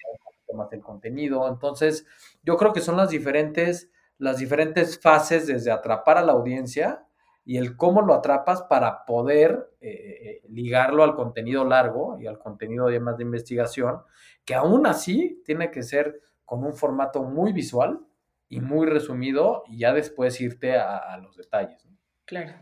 poco 0.47 0.59
más 0.59 0.73
el 0.73 0.81
contenido. 0.81 1.49
Entonces, 1.49 2.07
yo 2.43 2.57
creo 2.57 2.73
que 2.73 2.81
son 2.81 2.97
las 2.97 3.11
diferentes, 3.11 3.91
las 4.19 4.39
diferentes 4.39 4.99
fases 5.01 5.47
desde 5.47 5.71
atrapar 5.71 6.19
a 6.19 6.25
la 6.25 6.33
audiencia 6.33 7.06
y 7.47 7.59
el 7.59 7.77
cómo 7.77 8.03
lo 8.03 8.13
atrapas 8.13 8.63
para 8.63 9.07
poder 9.07 9.71
eh, 9.81 9.89
eh, 9.89 10.43
ligarlo 10.49 11.05
al 11.05 11.15
contenido 11.15 11.65
largo 11.65 12.19
y 12.21 12.27
al 12.27 12.41
contenido 12.41 12.89
más 13.01 13.17
de 13.17 13.23
investigación, 13.23 14.01
que 14.45 14.57
aún 14.57 14.85
así 14.85 15.41
tiene 15.47 15.71
que 15.71 15.85
ser 15.85 16.21
con 16.45 16.65
un 16.65 16.75
formato 16.75 17.23
muy 17.23 17.53
visual 17.53 18.01
y 18.49 18.61
muy 18.61 18.89
resumido 18.89 19.63
y 19.69 19.79
ya 19.79 19.93
después 19.93 20.41
irte 20.41 20.77
a, 20.77 21.17
los 21.19 21.37
detalles. 21.37 21.87
Claro. 22.25 22.53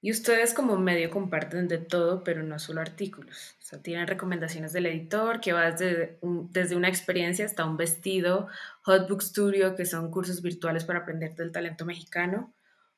Y 0.00 0.10
ustedes 0.10 0.54
como 0.54 0.76
medio 0.76 1.10
comparten 1.10 1.68
de 1.68 1.78
todo, 1.78 2.24
pero 2.24 2.42
no 2.42 2.58
solo 2.58 2.80
artículos. 2.80 3.54
O 3.60 3.62
sea, 3.62 3.80
tienen 3.80 4.08
recomendaciones 4.08 4.72
del 4.72 4.86
editor 4.86 5.40
que 5.40 5.52
va 5.52 5.70
desde, 5.70 6.18
desde 6.50 6.74
una 6.74 6.88
experiencia 6.88 7.44
hasta 7.44 7.64
un 7.64 7.76
vestido, 7.76 8.48
Hotbook 8.82 9.22
Studio, 9.22 9.76
que 9.76 9.86
son 9.86 10.10
cursos 10.10 10.42
virtuales 10.42 10.84
para 10.84 11.00
aprender 11.00 11.36
del 11.36 11.52
talento 11.52 11.84
mexicano, 11.84 12.52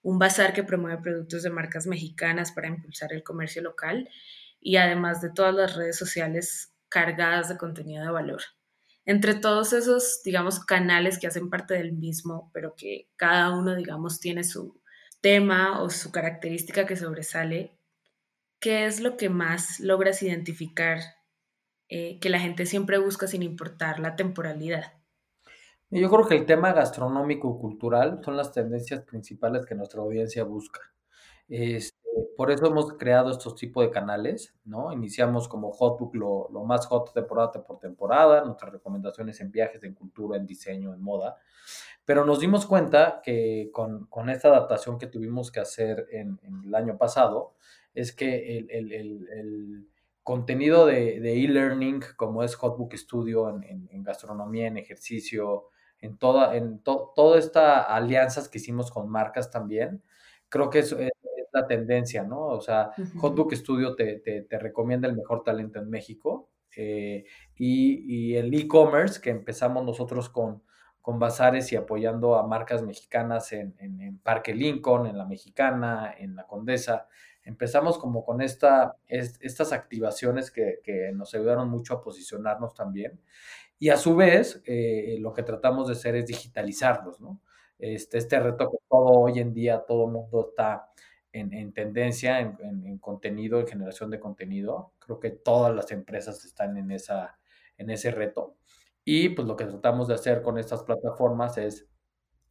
un 0.05 0.19
bazar 0.19 0.53
que 0.53 0.63
promueve 0.63 1.03
productos 1.03 1.43
de 1.43 1.51
marcas 1.51 1.87
mexicanas 1.87 2.53
para 2.53 2.69
impulsar 2.69 3.13
el 3.15 3.25
comercio 3.25 3.63
local 3.63 4.09
y 4.61 4.77
además 4.77 5.23
de 5.23 5.31
todas 5.31 5.55
las 5.55 5.77
redes 5.77 5.97
sociales 5.97 6.75
cargadas 6.91 7.49
de 7.49 7.57
contenido 7.57 8.05
de 8.05 8.11
valor. 8.11 8.43
Entre 9.07 9.35
todos 9.35 9.73
esos, 9.73 10.21
digamos, 10.23 10.61
canales 10.61 11.19
que 11.19 11.27
hacen 11.27 11.49
parte 11.49 11.75
del 11.75 11.93
mismo, 11.95 12.51
pero 12.53 12.75
que 12.77 13.09
cada 13.17 13.51
uno, 13.51 13.75
digamos, 13.75 14.21
tiene 14.21 14.45
su 14.45 14.79
tema 15.23 15.83
o 15.83 15.89
su 15.89 16.13
característica 16.13 16.85
que 16.87 16.97
sobresale, 16.97 17.79
¿qué 18.61 18.85
es 18.85 19.01
lo 19.01 19.17
que 19.17 19.31
más 19.31 19.81
logras 19.81 20.23
identificar 20.23 20.99
eh, 21.89 22.19
que 22.21 22.29
la 22.29 22.41
gente 22.41 22.67
siempre 22.67 22.99
busca 22.99 23.27
sin 23.27 23.43
importar 23.43 24.01
la 24.01 24.17
temporalidad? 24.17 24.93
Yo 26.01 26.11
creo 26.11 26.27
que 26.27 26.35
el 26.35 26.45
tema 26.45 26.73
gastronómico 26.73 27.57
cultural 27.57 28.21
son 28.25 28.37
las 28.37 28.51
tendencias 28.51 29.03
principales 29.03 29.65
que 29.65 29.77
nuestra 29.77 30.01
audiencia 30.01 30.43
busca. 30.43 30.81
Este, 31.49 31.97
por 32.37 32.51
eso 32.51 32.67
hemos 32.67 32.95
creado 32.95 33.31
estos 33.31 33.55
tipos 33.55 33.85
de 33.85 33.93
canales, 33.93 34.57
¿no? 34.65 34.93
Iniciamos 34.93 35.47
como 35.47 35.71
Hotbook 35.71 36.17
lo, 36.17 36.49
lo 36.53 36.65
más 36.65 36.87
hot 36.87 37.13
temporada 37.15 37.53
por 37.53 37.79
temporada, 37.79 38.45
nuestras 38.45 38.73
recomendaciones 38.73 39.41
en 39.41 39.53
viajes, 39.53 39.85
en 39.85 39.95
cultura, 39.95 40.37
en 40.37 40.47
diseño, 40.47 40.93
en 40.93 41.01
moda. 41.01 41.37
Pero 42.05 42.25
nos 42.25 42.41
dimos 42.41 42.67
cuenta 42.67 43.21
que 43.23 43.71
con, 43.73 44.07
con 44.07 44.31
esta 44.31 44.49
adaptación 44.49 44.99
que 44.99 45.07
tuvimos 45.07 45.53
que 45.53 45.61
hacer 45.61 46.09
en, 46.11 46.41
el 46.65 46.75
año 46.75 46.99
pasado, 46.99 47.55
es 47.95 48.13
que 48.13 48.59
el, 48.59 48.69
el, 48.69 48.93
el, 48.93 49.89
contenido 50.25 50.87
de 50.87 51.45
e-learning, 51.45 52.03
como 52.17 52.43
es 52.43 52.57
Hotbook 52.57 52.95
Studio 52.95 53.51
en, 53.51 53.89
en, 53.93 54.03
gastronomía, 54.03 54.67
en 54.67 54.79
ejercicio, 54.79 55.69
en 56.05 56.19
toda, 56.19 56.55
en 56.55 56.81
toda 56.81 57.39
esta 57.39 57.83
alianzas 57.83 58.49
que 58.49 58.59
hicimos 58.59 58.91
con 58.91 59.09
marcas 59.09 59.51
también. 59.51 60.03
Creo 60.49 60.69
que 60.69 60.81
es, 60.81 60.93
es, 60.93 61.11
la 61.53 61.67
tendencia, 61.67 62.25
¿no? 62.25 62.49
O 62.49 62.61
sea, 62.61 62.91
Hotbook 63.21 63.55
Studio 63.55 63.95
te, 63.95 64.19
te, 64.19 64.59
recomienda 64.59 65.07
el 65.09 65.15
mejor 65.15 65.45
talento 65.45 65.79
en 65.79 65.89
México. 65.89 66.51
Eh, 66.77 67.25
y, 67.55 68.33
y, 68.33 68.37
el 68.37 68.53
e-commerce, 68.53 69.21
que 69.21 69.31
empezamos 69.31 69.85
nosotros 69.85 70.29
con, 70.29 70.65
con 71.01 71.21
bazares 71.21 71.73
y 71.73 71.77
apoyando 71.77 72.35
a 72.35 72.47
marcas 72.47 72.83
mexicanas 72.83 73.53
en, 73.53 73.77
en, 73.79 74.19
Parque 74.19 74.53
Lincoln, 74.53 75.07
en 75.07 75.17
La 75.17 75.27
Mexicana, 75.27 76.13
en 76.19 76.35
La 76.35 76.47
Condesa. 76.47 77.07
Empezamos 77.45 77.97
como 77.99 78.25
con 78.25 78.41
esta, 78.41 78.97
estas 79.07 79.73
activaciones 79.73 80.51
que, 80.51 80.81
que, 80.83 81.13
nos 81.15 81.33
ayudaron 81.35 81.69
mucho 81.69 81.95
a 81.95 82.03
posicionarnos 82.03 82.75
también. 82.75 83.21
Y 83.85 83.91
a 83.91 83.99
su 83.99 84.17
vez, 84.17 84.63
eh, 84.65 85.19
lo 85.21 85.35
que 85.35 85.43
tratamos 85.43 85.89
de 85.89 85.93
hacer 85.93 86.17
es 86.17 86.25
digitalizarlos, 86.25 87.21
¿no? 87.21 87.43
Este, 87.79 88.17
este 88.17 88.41
reto 88.41 88.71
que 88.71 88.79
todo 88.89 89.11
hoy 89.11 89.41
en 89.41 89.53
día, 89.53 89.85
todo 89.87 90.07
mundo 90.07 90.49
está 90.49 90.89
en, 91.33 91.71
tendencia, 91.75 92.41
en, 92.41 92.97
contenido, 92.97 93.61
en 93.61 93.67
generación 93.67 94.09
de 94.09 94.19
contenido. 94.19 94.95
Creo 94.99 95.21
que 95.21 95.33
todas 95.33 95.77
las 95.77 95.93
empresas 95.93 96.47
están 96.47 96.79
en, 96.79 96.93
esa, 96.93 97.39
en 97.77 97.91
ese 97.91 98.11
reto. 98.11 98.57
Y 99.05 99.29
pues 99.29 99.47
lo 99.47 99.55
que 99.55 99.67
tratamos 99.67 100.09
de 100.09 100.15
hacer 100.15 100.41
con 100.41 100.57
estas 100.57 100.83
plataformas 100.85 101.59
es 101.59 101.87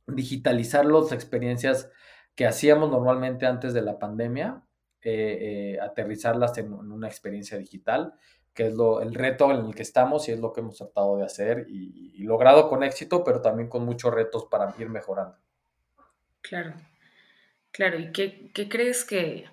digitalizar 0.06 0.86
las 0.86 1.12
experiencias 1.12 1.90
que 2.36 2.46
hacíamos 2.46 2.92
normalmente 2.92 3.48
antes 3.48 3.74
de 3.74 3.82
la 3.82 3.98
pandemia, 3.98 4.62
eh, 5.02 5.38
eh, 5.42 5.80
aterrizarlas 5.82 6.56
en, 6.60 6.72
una 6.74 7.08
experiencia 7.08 7.58
digital 7.58 8.14
que 8.54 8.68
es 8.68 8.74
lo, 8.74 9.02
el 9.02 9.14
reto 9.14 9.52
en 9.52 9.66
el 9.66 9.76
que 9.76 9.82
estamos 9.82 10.28
y 10.28 10.32
es 10.32 10.40
lo 10.40 10.54
que 10.54 10.62
hemos 10.62 10.78
tratado 10.78 11.18
de 11.18 11.26
hacer 11.26 11.66
y, 11.68 12.24
logrado 12.24 12.70
con 12.70 12.84
éxito, 12.84 13.24
pero 13.24 13.42
también 13.42 13.68
con 13.68 13.86
muchos 13.86 14.14
retos 14.14 14.46
para 14.46 14.74
ir 14.80 14.90
mejorando. 14.90 15.36
Claro, 16.42 16.74
claro. 17.72 18.00
¿Y 18.00 18.12
qué, 18.12 18.52
qué 18.54 18.70
crees 18.70 19.04
que, 19.04 19.46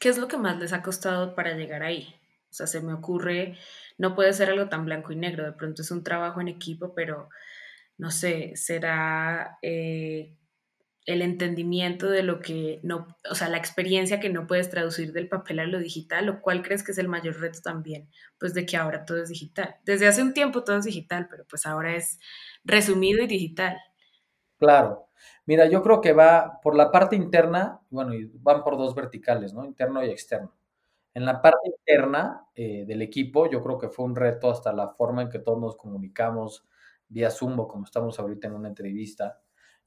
qué 0.00 0.08
es 0.08 0.18
lo 0.18 0.26
que 0.26 0.38
más 0.38 0.58
les 0.58 0.72
ha 0.72 0.82
costado 0.82 1.34
para 1.34 1.54
llegar 1.54 1.82
ahí? 1.82 2.14
O 2.50 2.52
sea, 2.52 2.66
se 2.66 2.80
me 2.80 2.92
ocurre, 2.92 3.56
no 3.96 4.16
puede 4.16 4.32
ser 4.32 4.50
algo 4.50 4.68
tan 4.68 4.84
blanco 4.84 5.12
y 5.12 5.16
negro, 5.16 5.44
de 5.44 5.52
pronto 5.52 5.82
es 5.82 5.90
un 5.92 6.02
trabajo 6.02 6.40
en 6.40 6.48
equipo, 6.48 6.94
pero 6.94 7.28
no 7.96 8.10
sé, 8.10 8.56
será 8.56 9.58
eh, 9.62 10.34
el 11.06 11.22
entendimiento 11.22 12.08
de 12.08 12.22
lo 12.22 12.40
que 12.40 12.80
no, 12.82 13.16
o 13.30 13.34
sea, 13.34 13.48
la 13.48 13.56
experiencia 13.56 14.20
que 14.20 14.28
no 14.28 14.46
puedes 14.46 14.70
traducir 14.70 15.12
del 15.12 15.28
papel 15.28 15.60
a 15.60 15.66
lo 15.66 15.78
digital, 15.78 16.26
lo 16.26 16.40
cual 16.40 16.62
crees 16.62 16.82
que 16.82 16.92
es 16.92 16.98
el 16.98 17.08
mayor 17.08 17.40
reto 17.40 17.60
también, 17.62 18.08
pues 18.38 18.54
de 18.54 18.66
que 18.66 18.76
ahora 18.76 19.04
todo 19.04 19.22
es 19.22 19.28
digital. 19.28 19.76
Desde 19.84 20.06
hace 20.06 20.22
un 20.22 20.34
tiempo 20.34 20.62
todo 20.62 20.76
es 20.78 20.84
digital, 20.84 21.26
pero 21.30 21.44
pues 21.48 21.66
ahora 21.66 21.96
es 21.96 22.18
resumido 22.64 23.22
y 23.22 23.26
digital. 23.26 23.78
Claro. 24.58 25.08
Mira, 25.46 25.66
yo 25.66 25.82
creo 25.82 26.00
que 26.00 26.12
va 26.12 26.60
por 26.62 26.76
la 26.76 26.90
parte 26.92 27.16
interna, 27.16 27.80
bueno, 27.90 28.12
van 28.34 28.62
por 28.62 28.76
dos 28.76 28.94
verticales, 28.94 29.52
¿no? 29.54 29.64
Interno 29.64 30.04
y 30.04 30.10
externo. 30.10 30.54
En 31.14 31.24
la 31.24 31.42
parte 31.42 31.68
interna 31.68 32.46
eh, 32.54 32.84
del 32.86 33.02
equipo, 33.02 33.50
yo 33.50 33.62
creo 33.62 33.78
que 33.78 33.88
fue 33.88 34.04
un 34.04 34.14
reto 34.14 34.50
hasta 34.50 34.72
la 34.72 34.88
forma 34.88 35.22
en 35.22 35.30
que 35.30 35.40
todos 35.40 35.58
nos 35.58 35.76
comunicamos 35.76 36.64
vía 37.08 37.30
Zoom 37.30 37.56
como 37.66 37.84
estamos 37.84 38.18
ahorita 38.20 38.46
en 38.46 38.54
una 38.54 38.68
entrevista. 38.68 39.40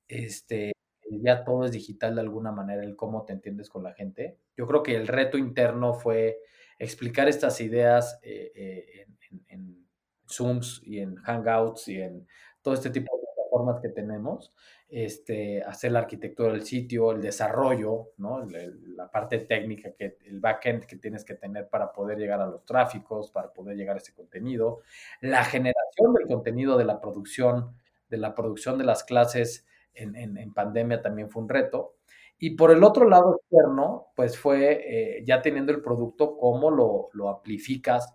Este, 0.08 0.73
ya 1.22 1.44
todo 1.44 1.66
es 1.66 1.72
digital 1.72 2.16
de 2.16 2.22
alguna 2.22 2.52
manera, 2.52 2.84
el 2.84 2.96
cómo 2.96 3.26
te 3.26 3.34
entiendes 3.34 3.70
con 3.70 3.84
la 3.84 3.94
gente. 3.94 4.38
Yo 4.56 4.68
creo 4.68 4.84
que 4.84 4.96
el 4.96 5.08
reto 5.08 5.38
interno 5.38 5.94
fue 5.94 6.40
explicar 6.80 7.28
estas 7.28 7.62
ideas 7.62 8.20
eh, 8.24 8.52
eh, 8.56 9.08
en, 9.50 9.84
Zooms 10.28 10.82
y 10.84 11.00
en 11.00 11.16
Hangouts 11.16 11.88
y 11.90 12.02
en 12.02 12.28
todo 12.62 12.74
este 12.74 12.90
tipo 12.90 13.16
de 13.16 13.24
plataformas 13.24 13.82
que 13.82 13.90
tenemos, 13.90 14.52
este, 14.90 15.62
hacer 15.62 15.92
la 15.92 16.00
arquitectura 16.00 16.54
del 16.54 16.64
sitio, 16.64 17.12
el 17.12 17.22
desarrollo, 17.22 18.14
¿no? 18.18 18.48
la 18.96 19.12
parte 19.12 19.40
técnica, 19.40 19.92
que, 19.92 20.18
el 20.26 20.40
backend 20.40 20.86
que 20.86 20.96
tienes 20.96 21.24
que 21.24 21.36
tener 21.36 21.68
para 21.68 21.92
poder 21.92 22.18
llegar 22.18 22.42
a 22.42 22.48
los 22.48 22.66
tráficos, 22.66 23.30
para 23.32 23.52
poder 23.52 23.76
llegar 23.76 23.96
a 23.96 24.00
ese 24.00 24.14
contenido, 24.14 24.80
la 25.22 25.44
generación 25.44 26.14
del 26.14 26.28
contenido 26.28 26.78
de 26.78 26.86
la 26.86 27.00
producción, 27.00 27.76
de 28.10 28.18
la 28.18 28.34
producción 28.34 28.78
de 28.78 28.86
las 28.86 29.04
clases 29.04 29.68
en, 29.94 30.54
pandemia 30.54 31.02
también 31.02 31.30
fue 31.30 31.44
un 31.44 31.50
reto. 31.50 31.96
Y 32.38 32.52
por 32.52 32.72
el 32.72 32.84
otro 32.84 33.08
lado 33.08 33.38
externo, 33.38 34.08
pues 34.16 34.38
fue 34.38 34.82
eh, 34.86 35.24
ya 35.26 35.42
teniendo 35.42 35.72
el 35.72 35.82
producto, 35.82 36.38
cómo 36.38 36.72
lo, 36.72 37.10
lo 37.14 37.30
amplificas 37.30 38.14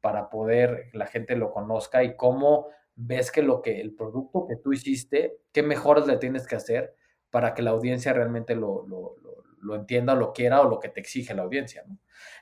para 0.00 0.30
poder 0.30 0.90
la 0.92 1.06
gente 1.06 1.36
lo 1.36 1.50
conozca 1.50 2.02
y 2.02 2.16
cómo 2.16 2.68
ves 2.96 3.30
que 3.30 3.42
lo 3.42 3.62
que 3.62 3.80
el 3.80 3.94
producto 3.94 4.46
que 4.46 4.56
tú 4.56 4.72
hiciste, 4.72 5.38
qué 5.52 5.62
mejoras 5.62 6.06
le 6.06 6.16
tienes 6.16 6.46
que 6.46 6.56
hacer 6.56 6.94
para 7.30 7.54
que 7.54 7.62
la 7.62 7.70
audiencia 7.70 8.12
realmente 8.12 8.54
lo, 8.54 8.86
lo, 8.86 9.16
lo, 9.60 9.74
entienda 9.74 10.14
lo 10.14 10.32
quiera 10.32 10.60
o 10.60 10.68
lo 10.68 10.80
que 10.80 10.88
te 10.88 11.00
exige 11.00 11.34
la 11.34 11.42
audiencia. 11.42 11.84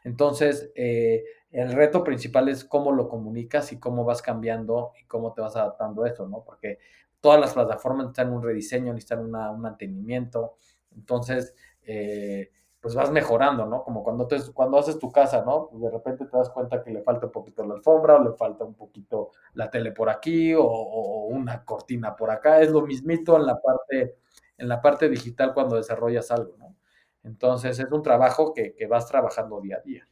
Entonces, 0.02 0.72
eh, 0.74 1.24
el 1.50 1.72
reto 1.72 2.02
principal 2.04 2.48
es 2.48 2.64
cómo 2.64 2.92
lo 2.92 3.08
comunicas 3.08 3.72
y 3.72 3.78
cómo 3.78 4.04
vas 4.04 4.22
cambiando 4.22 4.92
y 5.00 5.04
cómo 5.06 5.34
te 5.34 5.42
vas 5.42 5.56
adaptando 5.56 6.04
a 6.04 6.08
eso, 6.08 6.26
¿no? 6.26 6.42
Porque 6.44 6.78
todas 7.20 7.40
las 7.40 7.54
plataformas 7.54 8.06
necesitan 8.06 8.32
un 8.32 8.42
rediseño, 8.42 8.92
necesitan 8.92 9.24
una, 9.24 9.50
un 9.50 9.60
mantenimiento. 9.60 10.56
Entonces, 10.94 11.54
eh, 11.82 12.50
pues 12.80 12.94
vas 12.94 13.10
mejorando, 13.10 13.66
¿no? 13.66 13.82
Como 13.82 14.04
cuando, 14.04 14.26
te, 14.26 14.36
cuando 14.52 14.78
haces 14.78 14.98
tu 14.98 15.10
casa, 15.10 15.42
¿no? 15.44 15.68
Pues 15.68 15.82
de 15.82 15.90
repente 15.90 16.26
te 16.26 16.36
das 16.36 16.50
cuenta 16.50 16.82
que 16.82 16.90
le 16.90 17.02
falta 17.02 17.26
un 17.26 17.32
poquito 17.32 17.64
la 17.64 17.74
alfombra, 17.74 18.16
o 18.16 18.24
le 18.24 18.36
falta 18.36 18.64
un 18.64 18.74
poquito 18.74 19.32
la 19.54 19.68
tele 19.70 19.92
por 19.92 20.08
aquí, 20.08 20.54
o, 20.54 21.26
una 21.28 21.64
cortina 21.64 22.14
por 22.14 22.30
acá. 22.30 22.60
Es 22.60 22.70
lo 22.70 22.82
mismito 22.82 23.36
en 23.36 23.46
la 23.46 23.60
parte, 23.60 24.18
en 24.56 24.68
la 24.68 24.80
parte 24.80 25.08
digital 25.08 25.54
cuando 25.54 25.76
desarrollas 25.76 26.30
algo, 26.30 26.56
¿no? 26.56 26.76
Entonces 27.24 27.78
es 27.78 27.90
un 27.90 28.02
trabajo 28.02 28.54
que, 28.54 28.74
que 28.74 28.86
vas 28.86 29.06
trabajando 29.06 29.60
día 29.60 29.76
a 29.78 29.80
día. 29.80 30.08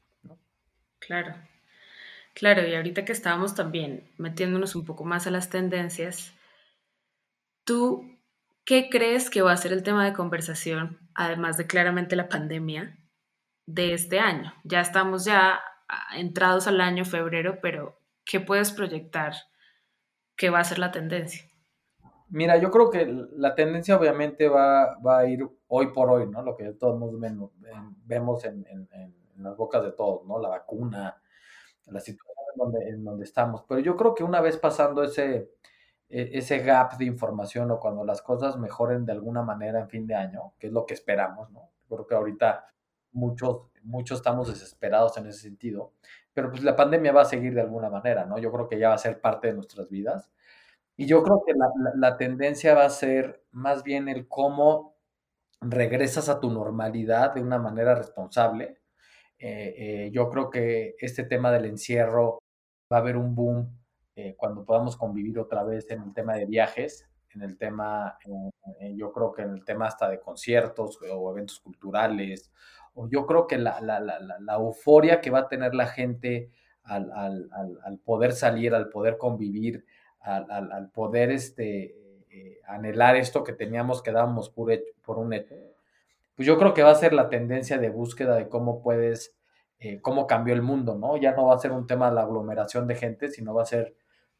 Claro. 0.98 1.34
Claro, 2.34 2.66
y 2.66 2.74
ahorita 2.74 3.06
que 3.06 3.12
estábamos 3.12 3.54
también 3.54 4.10
metiéndonos 4.18 4.76
un 4.76 4.84
poco 4.84 5.04
más 5.04 5.26
a 5.26 5.30
las 5.30 5.48
tendencias, 5.48 6.35
¿Tú 7.66 8.04
qué 8.64 8.88
crees 8.88 9.28
que 9.28 9.42
va 9.42 9.50
a 9.50 9.56
ser 9.56 9.72
el 9.72 9.82
tema 9.82 10.04
de 10.04 10.12
conversación, 10.12 11.00
además 11.16 11.56
de 11.56 11.66
claramente 11.66 12.14
la 12.14 12.28
pandemia, 12.28 12.96
de 13.66 13.92
este 13.92 14.20
año? 14.20 14.54
Ya 14.62 14.80
estamos 14.80 15.24
ya 15.24 15.60
entrados 16.16 16.68
al 16.68 16.80
año 16.80 17.04
febrero, 17.04 17.58
pero 17.60 17.98
¿qué 18.24 18.38
puedes 18.38 18.70
proyectar 18.70 19.34
que 20.36 20.48
va 20.48 20.60
a 20.60 20.64
ser 20.64 20.78
la 20.78 20.92
tendencia? 20.92 21.44
Mira, 22.28 22.56
yo 22.56 22.70
creo 22.70 22.88
que 22.88 23.04
la 23.32 23.56
tendencia 23.56 23.96
obviamente 23.96 24.48
va, 24.48 24.96
va 25.00 25.18
a 25.18 25.26
ir 25.26 25.44
hoy 25.66 25.88
por 25.92 26.08
hoy, 26.08 26.28
¿no? 26.28 26.42
Lo 26.42 26.56
que 26.56 26.72
todos 26.74 27.00
vemos 28.04 28.44
en, 28.44 28.64
en, 28.68 28.88
en, 28.92 29.42
las 29.42 29.56
bocas 29.56 29.82
de 29.82 29.90
todos, 29.90 30.24
¿no? 30.24 30.38
La 30.38 30.48
vacuna, 30.48 31.20
la 31.86 32.00
situación 32.00 32.46
en 32.54 32.58
donde, 32.58 32.88
en 32.88 33.04
donde 33.04 33.24
estamos. 33.24 33.64
Pero 33.68 33.80
yo 33.80 33.96
creo 33.96 34.14
que 34.14 34.22
una 34.22 34.40
vez 34.40 34.56
pasando 34.56 35.02
ese, 35.02 35.50
ese 36.08 36.58
gap 36.60 36.96
de 36.98 37.04
información 37.04 37.70
o 37.70 37.80
cuando 37.80 38.04
las 38.04 38.22
cosas 38.22 38.56
mejoren 38.58 39.04
de 39.04 39.12
alguna 39.12 39.42
manera 39.42 39.80
en 39.80 39.88
fin 39.88 40.06
de 40.06 40.14
año, 40.14 40.54
que 40.58 40.68
es 40.68 40.72
lo 40.72 40.86
que 40.86 40.94
esperamos, 40.94 41.50
¿no? 41.50 41.70
Creo 41.88 42.06
que 42.06 42.14
ahorita 42.14 42.66
muchos, 43.12 43.70
muchos 43.82 44.18
estamos 44.18 44.48
desesperados 44.48 45.16
en 45.16 45.26
ese 45.26 45.40
sentido, 45.40 45.92
pero 46.32 46.50
pues 46.50 46.62
la 46.62 46.76
pandemia 46.76 47.12
va 47.12 47.22
a 47.22 47.26
seguir 47.26 47.54
de 47.54 47.62
alguna 47.62 47.90
manera, 47.90 48.24
¿no? 48.24 48.38
Yo 48.38 48.52
creo 48.52 48.68
que 48.68 48.78
ya 48.78 48.90
va 48.90 48.94
a 48.94 48.98
ser 48.98 49.20
parte 49.20 49.48
de 49.48 49.54
nuestras 49.54 49.88
vidas 49.88 50.30
y 50.96 51.06
yo 51.06 51.22
creo 51.22 51.42
que 51.46 51.52
la, 51.96 52.16
tendencia 52.16 52.74
va 52.74 52.84
a 52.86 52.90
ser 52.90 53.44
más 53.50 53.82
bien 53.82 54.08
el 54.08 54.28
cómo 54.28 54.96
regresas 55.60 56.28
a 56.28 56.40
tu 56.40 56.50
normalidad 56.50 57.34
de 57.34 57.42
una 57.42 57.58
manera 57.58 57.94
responsable. 57.94 58.80
Eh, 59.38 59.74
eh, 59.76 60.10
yo 60.12 60.30
creo 60.30 60.50
que 60.50 60.96
este 60.98 61.24
tema 61.24 61.52
del 61.52 61.66
encierro 61.66 62.38
va 62.92 62.98
a 62.98 63.00
haber 63.00 63.16
un 63.16 63.34
boom 63.34 63.78
eh, 64.16 64.34
cuando 64.36 64.64
podamos 64.64 64.96
convivir 64.96 65.38
otra 65.38 65.62
vez 65.62 65.88
en 65.90 66.02
el 66.02 66.12
tema 66.12 66.34
de 66.34 66.46
viajes, 66.46 67.08
en 67.34 67.42
el 67.42 67.58
tema, 67.58 68.18
yo 68.94 69.12
creo 69.12 69.30
que 69.30 69.42
en 69.42 69.50
el 69.50 69.62
tema 69.62 69.88
hasta 69.88 70.08
de 70.08 70.18
conciertos 70.18 70.98
o 71.02 71.30
eventos 71.30 71.60
culturales, 71.60 72.50
o 72.94 73.08
yo 73.10 73.26
creo 73.26 73.46
que 73.46 73.58
la, 73.58 73.78
la, 73.82 74.00
la, 74.00 74.18
la 74.18 74.54
euforia 74.54 75.20
que 75.20 75.28
va 75.28 75.40
a 75.40 75.48
tener 75.48 75.74
la 75.74 75.86
gente 75.86 76.50
al, 76.82 77.12
al, 77.12 77.50
al 77.84 77.98
poder 77.98 78.32
salir, 78.32 78.74
al 78.74 78.88
poder 78.88 79.18
convivir, 79.18 79.84
al, 80.20 80.90
poder 80.90 81.30
este, 81.30 81.94
eh, 82.30 82.60
anhelar 82.66 83.16
esto 83.16 83.44
que 83.44 83.52
teníamos 83.52 84.02
que 84.02 84.12
dábamos 84.12 84.50
por, 84.50 84.72
por 85.04 85.18
un 85.18 85.32
hecho, 85.32 85.54
pues 86.34 86.46
yo 86.46 86.58
creo 86.58 86.74
que 86.74 86.82
va 86.82 86.90
a 86.90 86.96
ser 86.96 87.12
la 87.12 87.28
tendencia 87.28 87.78
de 87.78 87.90
búsqueda 87.90 88.34
de 88.36 88.48
cómo 88.48 88.82
puedes, 88.82 89.34
eh, 89.78 90.00
cómo 90.00 90.26
cambió 90.26 90.52
el 90.52 90.62
mundo, 90.62 90.96
¿no? 90.96 91.16
Ya 91.16 91.32
no 91.32 91.46
va 91.46 91.54
a 91.54 91.58
ser 91.58 91.72
un 91.72 91.86
tema 91.86 92.08
de 92.08 92.16
la 92.16 92.22
aglomeración 92.22 92.86
de 92.86 92.96
gente, 92.96 93.28
sino 93.28 93.54
va 93.54 93.62
a 93.62 93.66
ser 93.66 93.94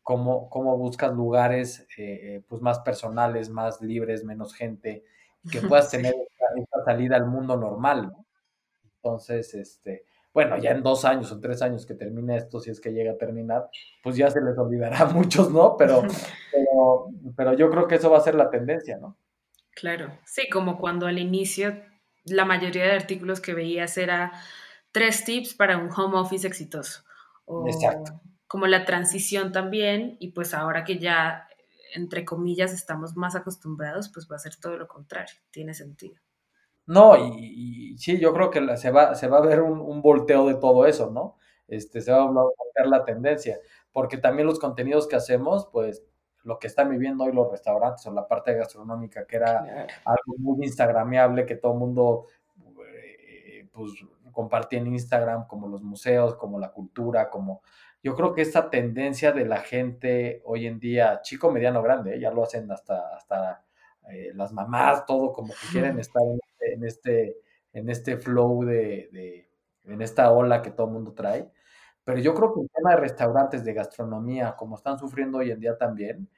cómo, 0.06 0.48
cómo 0.50 0.78
buscas 0.78 1.12
lugares 1.12 1.84
eh, 1.98 2.40
pues 2.48 2.62
más 2.62 2.78
personales, 2.78 3.50
más 3.50 3.82
libres, 3.82 4.25
menos 4.25 4.54
gente, 4.54 5.02
que 5.50 5.60
puedas 5.60 5.90
tener 5.90 6.14
esta, 6.14 6.84
salida 6.84 7.16
al 7.16 7.26
mundo 7.26 7.56
normal, 7.56 8.12
¿no? 8.12 8.25
Entonces, 8.84 9.52
este, 9.54 10.04
bueno, 10.32 10.58
ya 10.58 10.70
en 10.70 10.84
dos 10.84 11.04
años 11.04 11.32
o 11.32 11.40
tres 11.40 11.60
años 11.60 11.84
que 11.86 11.94
termine 11.94 12.36
esto, 12.36 12.60
si 12.60 12.70
es 12.70 12.80
que 12.80 12.92
llega 12.92 13.14
a 13.14 13.18
terminar, 13.18 13.68
pues 14.00 14.16
ya 14.16 14.30
se 14.30 14.40
les 14.40 14.56
olvidará 14.56 15.00
a 15.00 15.06
muchos, 15.06 15.50
¿no? 15.50 15.76
Pero, 15.78 16.04
pero, 17.36 17.54
yo 17.54 17.68
creo 17.68 17.88
que 17.88 17.96
eso 17.96 18.08
va 18.08 18.18
a 18.18 18.20
ser 18.20 18.36
la 18.36 18.48
tendencia, 18.48 18.98
¿no? 18.98 19.18
Claro, 19.72 20.16
sí, 20.25 20.48
como 20.48 20.78
cuando 20.78 21.06
al 21.06 21.18
inicio 21.18 21.82
la 22.25 22.44
mayoría 22.44 22.84
de 22.84 22.92
artículos 22.92 23.40
que 23.40 23.54
veías 23.54 23.98
era 23.98 24.32
tres 24.92 25.25
tips 25.25 25.54
para 25.54 25.78
un 25.78 25.90
home 25.90 26.16
office 26.16 26.46
exitoso. 26.46 27.02
Exacto. 27.66 28.20
Como 28.47 28.67
la 28.67 28.85
transición 28.85 29.53
también, 29.53 30.17
y 30.21 30.33
pues 30.33 30.55
ahora 30.55 30.85
que 30.85 30.99
ya, 30.99 31.49
entre 31.95 32.25
comillas, 32.25 32.73
estamos 32.73 33.17
más 33.17 33.35
acostumbrados, 33.35 34.11
pues 34.12 34.29
va 34.31 34.37
a 34.37 34.41
ser 34.41 34.57
todo 34.57 34.76
lo 34.76 34.87
contrario, 34.87 35.35
tiene 35.50 35.75
sentido. 35.75 36.21
No, 36.87 37.17
y, 37.17 37.97
sí, 37.99 38.19
yo 38.21 38.33
creo 38.33 38.50
que 38.50 38.76
se, 38.76 38.91
va, 38.91 39.15
se 39.17 39.26
va 39.26 39.38
a 39.38 39.41
ver 39.41 39.61
un, 39.61 40.00
volteo 40.02 40.47
de 40.47 40.54
todo 40.54 40.87
eso, 40.87 41.11
¿no? 41.11 41.37
Este, 41.67 42.00
se 42.00 42.13
va 42.13 42.23
a 42.23 42.30
voltear 42.30 42.87
la 42.87 43.04
tendencia, 43.04 43.59
porque 43.93 44.19
también 44.19 44.47
los 44.47 44.61
contenidos 44.61 45.09
que 45.09 45.17
hacemos, 45.17 45.69
pues 45.73 46.04
lo 46.45 46.61
que 46.61 46.69
están 46.69 46.89
viviendo 46.89 47.25
hoy 47.25 47.32
los 47.32 47.50
restaurantes 47.50 48.06
o 48.06 48.13
la 48.13 48.28
parte 48.28 48.54
gastronómica, 48.54 49.26
que 49.26 49.37
era 49.37 49.89
algo 50.04 50.39
muy 50.39 50.65
instagrameable, 50.65 51.45
que 51.45 51.56
todo 51.56 51.73
el 51.73 51.78
mundo 51.80 52.26
eh, 52.87 53.69
pues 53.73 53.91
compartía 54.36 54.78
en 54.78 54.88
Instagram, 54.88 55.46
como 55.46 55.66
los 55.66 55.82
museos, 55.82 56.36
como 56.36 56.60
la 56.60 56.70
cultura, 56.70 57.30
como... 57.30 57.62
Yo 58.02 58.14
creo 58.14 58.34
que 58.34 58.42
esta 58.42 58.70
tendencia 58.70 59.32
de 59.32 59.46
la 59.46 59.60
gente 59.60 60.42
hoy 60.44 60.66
en 60.66 60.78
día, 60.78 61.22
chico, 61.22 61.50
mediano, 61.50 61.82
grande, 61.82 62.16
¿eh? 62.16 62.20
ya 62.20 62.30
lo 62.30 62.44
hacen 62.44 62.70
hasta, 62.70 63.16
hasta 63.16 63.64
eh, 64.10 64.32
las 64.34 64.52
mamás, 64.52 65.06
todo 65.06 65.32
como 65.32 65.54
que 65.54 65.72
quieren 65.72 65.99
estar 65.99 66.22
en 66.22 66.38
en 66.60 66.84
este, 66.84 67.38
en 67.72 67.88
este 67.88 68.16
flow 68.16 68.64
de, 68.64 69.49
en 69.84 70.02
esta 70.02 70.30
ola 70.32 70.62
que 70.62 70.70
todo 70.70 70.86
el 70.88 70.92
mundo 70.92 71.12
trae. 71.12 71.50
Pero 72.04 72.20
yo 72.20 72.34
creo 72.34 72.54
que 72.54 72.60
el 72.60 72.70
tema 72.70 72.90
de 72.90 72.96
restaurantes, 72.99 73.64
de 73.64 73.72
gastronomía, 73.72 74.54
como 74.56 74.76
están 74.76 74.99
sufriendo 74.99 75.38
hoy 75.38 75.50
en 75.50 75.60
día 75.60 75.76
también, 75.76 76.28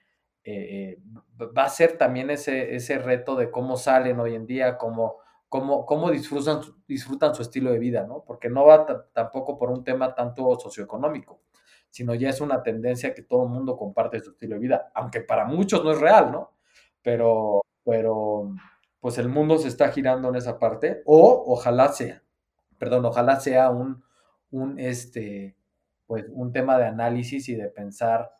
eh, 0.44 0.98
va 1.38 1.64
a 1.64 1.68
ser 1.68 1.98
también 1.98 2.30
ese, 2.30 2.74
ese 2.74 2.98
reto 2.98 3.36
de 3.36 3.50
cómo 3.50 3.76
salen 3.76 4.18
hoy 4.20 4.34
en 4.34 4.46
día, 4.46 4.78
cómo, 4.78 5.18
cómo, 5.48 5.86
cómo 5.86 6.10
disfrutan, 6.10 6.60
disfrutan 6.86 7.34
su 7.34 7.42
estilo 7.42 7.72
de 7.72 7.78
vida, 7.78 8.06
¿no? 8.06 8.24
Porque 8.26 8.48
no 8.48 8.64
va 8.64 8.86
tampoco 9.12 9.58
por 9.58 9.70
un 9.70 9.84
tema 9.84 10.14
tanto 10.14 10.58
socioeconómico, 10.58 11.40
sino 11.90 12.14
ya 12.14 12.28
es 12.30 12.40
una 12.40 12.62
tendencia 12.62 13.14
que 13.14 13.22
todo 13.22 13.44
el 13.44 13.50
mundo 13.50 13.76
comparte 13.76 14.20
su 14.20 14.30
estilo 14.30 14.54
de 14.54 14.60
vida, 14.60 14.92
aunque 14.94 15.20
para 15.20 15.44
muchos 15.46 15.82
no 15.84 15.92
es 15.92 16.00
real, 16.00 16.30
¿no? 16.32 16.52
Pero, 17.02 17.62
pero, 17.84 18.50
pues 19.00 19.18
el 19.18 19.28
mundo 19.28 19.58
se 19.58 19.68
está 19.68 19.90
girando 19.90 20.28
en 20.28 20.36
esa 20.36 20.58
parte, 20.58 21.02
o 21.06 21.44
ojalá 21.46 21.88
sea, 21.92 22.22
perdón, 22.78 23.04
ojalá 23.06 23.40
sea 23.40 23.70
un, 23.70 24.04
un, 24.50 24.78
este, 24.78 25.56
pues, 26.06 26.26
un 26.30 26.52
tema 26.52 26.78
de 26.78 26.86
análisis 26.86 27.48
y 27.48 27.54
de 27.54 27.68
pensar, 27.68 28.32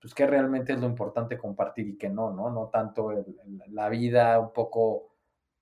pues, 0.00 0.14
qué 0.14 0.26
realmente 0.26 0.72
es 0.72 0.80
lo 0.80 0.86
importante 0.86 1.38
compartir 1.38 1.88
y 1.88 1.98
qué 1.98 2.08
no, 2.08 2.32
¿no? 2.32 2.50
No 2.50 2.68
tanto 2.68 3.12
la 3.68 3.88
vida 3.88 4.38
un 4.40 4.52
poco 4.52 5.15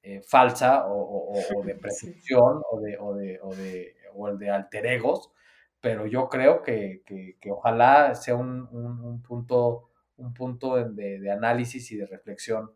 eh, 0.06 0.20
falsa 0.20 0.84
o, 0.86 1.32
de 1.64 1.74
presunción 1.80 2.62
o, 2.70 2.80
de, 2.80 2.98
o, 2.98 3.14
de, 3.14 3.40
o, 3.42 3.54
de, 3.54 3.96
o 4.14 4.28
el 4.28 4.38
de 4.38 4.50
alter 4.50 4.84
egos, 4.84 5.32
pero 5.80 6.06
yo 6.06 6.28
creo 6.28 6.62
que, 6.62 7.02
que, 7.06 7.50
ojalá 7.50 8.14
sea 8.14 8.34
un, 8.34 8.68
un, 8.70 9.22
punto, 9.22 9.90
un 10.16 10.34
punto 10.34 10.76
de, 10.76 11.18
de 11.18 11.30
análisis 11.30 11.90
y 11.90 11.96
de 11.96 12.06
reflexión 12.06 12.70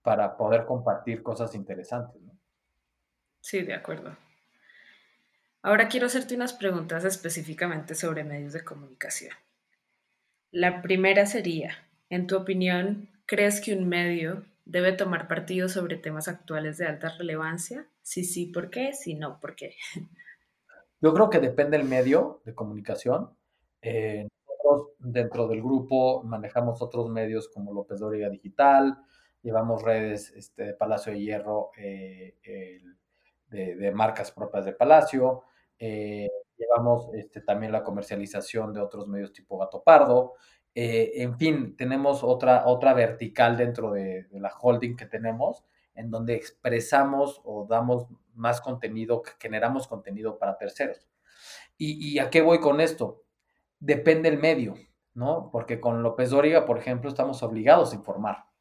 para 0.00 0.36
poder 0.38 0.64
compartir 0.64 1.22
cosas 1.22 1.54
interesantes. 1.54 2.22
¿no? 2.22 2.32
Sí, 3.42 3.62
de 3.62 3.74
acuerdo. 3.74 4.16
Ahora 5.60 5.88
quiero 5.88 6.06
hacerte 6.06 6.34
unas 6.34 6.54
preguntas 6.54 7.04
específicamente 7.04 7.94
sobre 7.94 8.24
medios 8.24 8.54
de 8.54 8.64
comunicación. 8.64 9.34
La 10.50 10.80
primera 10.80 11.26
sería, 11.26 11.86
en 12.08 12.26
tu 12.26 12.36
opinión, 12.36 13.10
¿crees 13.26 13.60
que 13.60 13.74
un 13.74 13.88
medio 13.88 14.46
debe 14.64 14.92
tomar 14.92 15.28
partido 15.28 15.68
sobre 15.68 15.96
temas 15.96 16.28
actuales 16.28 16.78
de 16.78 16.86
alta 16.86 17.08
relevancia? 17.10 17.88
Si 18.02 18.24
sí, 18.24 18.46
¿por 18.46 18.70
qué? 18.70 18.92
Si 18.92 19.14
no, 19.14 19.40
¿por 19.40 19.54
qué? 19.54 19.76
Yo 21.00 21.12
creo 21.12 21.30
que 21.30 21.40
depende 21.40 21.76
del 21.78 21.86
medio 21.86 22.42
de 22.44 22.54
comunicación. 22.54 23.30
Eh, 23.80 24.28
nosotros 24.48 24.92
dentro 25.00 25.48
del 25.48 25.60
grupo 25.60 26.22
manejamos 26.22 26.80
otros 26.80 27.10
medios 27.10 27.48
como 27.48 27.72
López 27.72 27.98
Dóriga 27.98 28.28
Digital, 28.28 28.96
llevamos 29.42 29.82
redes 29.82 30.30
este, 30.36 30.64
de 30.66 30.74
Palacio 30.74 31.12
de 31.12 31.20
Hierro 31.20 31.70
eh, 31.76 32.36
de, 33.48 33.92
marcas 33.92 34.30
propias 34.30 34.64
de 34.64 34.72
Palacio, 34.72 35.42
eh, 35.78 36.28
llevamos 36.56 37.12
este, 37.14 37.40
también 37.40 37.72
la 37.72 37.82
comercialización 37.82 38.72
de 38.72 38.80
otros 38.80 39.08
medios 39.08 39.32
tipo 39.32 39.58
Gato 39.58 39.82
Pardo, 39.82 40.34
eh, 40.74 41.12
en 41.16 41.38
fin, 41.38 41.76
tenemos 41.76 42.22
otra, 42.22 42.66
otra 42.66 42.94
vertical 42.94 43.56
dentro 43.56 43.92
de, 43.92 44.26
la 44.32 44.52
holding 44.60 44.96
que 44.96 45.06
tenemos, 45.06 45.64
en 45.94 46.10
donde 46.10 46.34
expresamos 46.34 47.40
o 47.44 47.66
damos 47.68 48.06
más 48.34 48.60
contenido, 48.60 49.22
generamos 49.38 49.86
contenido 49.86 50.38
para 50.38 50.56
terceros. 50.56 51.08
¿Y, 51.76 52.12
¿Y, 52.12 52.18
a 52.18 52.30
qué 52.30 52.40
voy 52.40 52.60
con 52.60 52.80
esto? 52.80 53.24
Depende 53.78 54.28
el 54.28 54.38
medio, 54.38 54.74
¿no? 55.14 55.50
Porque 55.50 55.80
con 55.80 56.02
López 56.02 56.30
Dóriga, 56.30 56.64
por 56.64 56.78
ejemplo, 56.78 57.10
estamos 57.10 57.42
obligados 57.42 57.92
a 57.92 57.96
informar. 57.96 58.52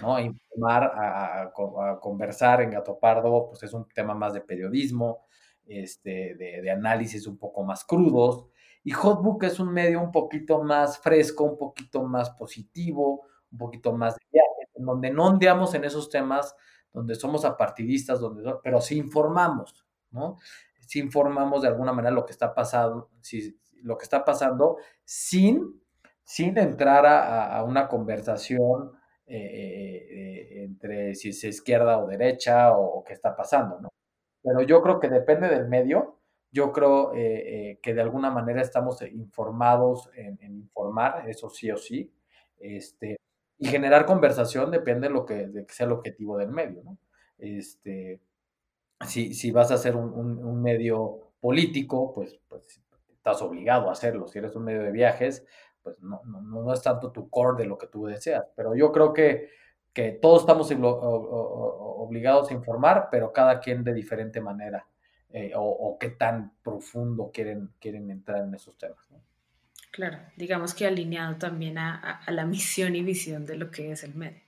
¿no? 0.00 0.18
informar, 0.18 0.92
a, 0.94 1.52
conversar 2.00 2.62
en 2.62 2.70
Gato 2.70 2.98
Pardo, 2.98 3.48
pues 3.48 3.62
es 3.62 3.72
un 3.72 3.86
tema 3.88 4.14
más 4.14 4.32
de 4.32 4.40
periodismo, 4.40 5.26
este, 5.66 6.34
de, 6.34 6.70
análisis 6.70 7.26
un 7.26 7.38
poco 7.38 7.62
más 7.62 7.84
crudos. 7.84 8.46
Y 8.86 8.92
Hotbook 8.92 9.42
es 9.42 9.58
un 9.58 9.72
medio 9.72 10.00
un 10.00 10.12
poquito 10.12 10.62
más 10.62 11.00
fresco, 11.00 11.42
un 11.42 11.58
poquito 11.58 12.04
más 12.04 12.30
positivo, 12.30 13.26
un 13.50 13.58
poquito 13.58 13.92
más 13.92 14.14
de 14.14 14.24
viaje, 14.30 14.70
en 14.76 14.86
donde 14.86 15.10
no 15.10 15.26
ondeamos 15.26 15.74
en 15.74 15.82
esos 15.82 16.08
temas, 16.08 16.54
donde 16.92 17.16
somos 17.16 17.44
apartidistas, 17.44 18.20
donde, 18.20 18.48
pero 18.62 18.80
sí 18.80 18.96
informamos, 18.96 19.84
¿no? 20.12 20.36
Sí 20.86 21.00
informamos 21.00 21.62
de 21.62 21.68
alguna 21.68 21.92
manera 21.92 22.14
lo 22.14 22.24
que 22.24 22.30
está 22.30 22.54
pasando, 22.54 23.10
si, 23.22 23.58
lo 23.82 23.98
que 23.98 24.04
está 24.04 24.24
pasando 24.24 24.76
sin, 25.04 25.82
sin 26.22 26.56
entrar 26.56 27.06
a, 27.06 27.64
una 27.64 27.88
conversación 27.88 28.92
eh, 29.26 30.62
entre 30.62 31.16
si 31.16 31.30
es 31.30 31.42
izquierda 31.42 31.98
o 31.98 32.06
derecha 32.06 32.70
o, 32.70 33.02
qué 33.02 33.14
está 33.14 33.34
pasando, 33.34 33.80
¿no? 33.80 33.88
Pero 34.44 34.62
yo 34.62 34.80
creo 34.80 35.00
que 35.00 35.08
depende 35.08 35.48
del 35.48 35.66
medio. 35.66 36.15
Yo 36.52 36.72
creo 36.72 37.12
que 37.12 37.94
de 37.94 38.00
alguna 38.00 38.30
manera 38.30 38.62
estamos 38.62 39.02
informados 39.02 40.10
en, 40.14 40.38
informar, 40.42 41.28
eso 41.28 41.50
sí 41.50 41.70
o 41.70 41.76
sí. 41.76 42.10
Este, 42.58 43.16
y 43.58 43.68
generar 43.68 44.06
conversación 44.06 44.70
depende 44.70 45.08
de 45.08 45.14
lo 45.14 45.26
que, 45.26 45.50
sea 45.68 45.86
el 45.86 45.92
objetivo 45.92 46.38
del 46.38 46.50
medio, 46.50 46.82
¿no? 46.82 46.98
Este, 47.38 48.20
si, 49.06 49.34
si 49.34 49.50
vas 49.50 49.70
a 49.70 49.74
hacer 49.74 49.96
un, 49.96 50.12
un, 50.12 50.62
medio 50.62 51.32
político, 51.40 52.12
pues, 52.14 52.40
pues 52.48 52.80
estás 53.08 53.42
obligado 53.42 53.88
a 53.88 53.92
hacerlo. 53.92 54.26
Si 54.28 54.38
eres 54.38 54.54
un 54.56 54.64
medio 54.64 54.82
de 54.82 54.92
viajes, 54.92 55.44
pues 55.82 56.00
no, 56.00 56.22
no, 56.24 56.40
no 56.40 56.72
es 56.72 56.82
tanto 56.82 57.12
tu 57.12 57.28
core 57.28 57.62
de 57.62 57.68
lo 57.68 57.76
que 57.76 57.88
tú 57.88 58.06
deseas. 58.06 58.50
Pero 58.56 58.74
yo 58.74 58.92
creo 58.92 59.12
que, 59.12 59.50
que 59.92 60.12
todos 60.12 60.42
estamos 60.42 60.70
obligados 60.70 62.50
a 62.50 62.54
informar, 62.54 63.08
pero 63.10 63.32
cada 63.32 63.60
quien 63.60 63.84
de 63.84 63.94
diferente 63.94 64.40
manera. 64.40 64.86
Eh, 65.30 65.52
o, 65.54 65.96
qué 65.98 66.10
tan 66.10 66.56
profundo 66.62 67.30
quieren, 67.32 67.70
quieren 67.80 68.10
entrar 68.10 68.44
en 68.44 68.54
esos 68.54 68.78
temas. 68.78 68.98
Claro, 69.90 70.18
digamos 70.36 70.72
que 70.72 70.86
alineado 70.86 71.36
también 71.36 71.78
a, 71.78 71.94
a, 71.98 72.30
la 72.30 72.46
misión 72.46 72.94
y 72.96 73.02
visión 73.02 73.44
de 73.44 73.56
lo 73.56 73.70
que 73.70 73.92
es 73.92 74.04
el 74.04 74.14
medio. 74.14 74.40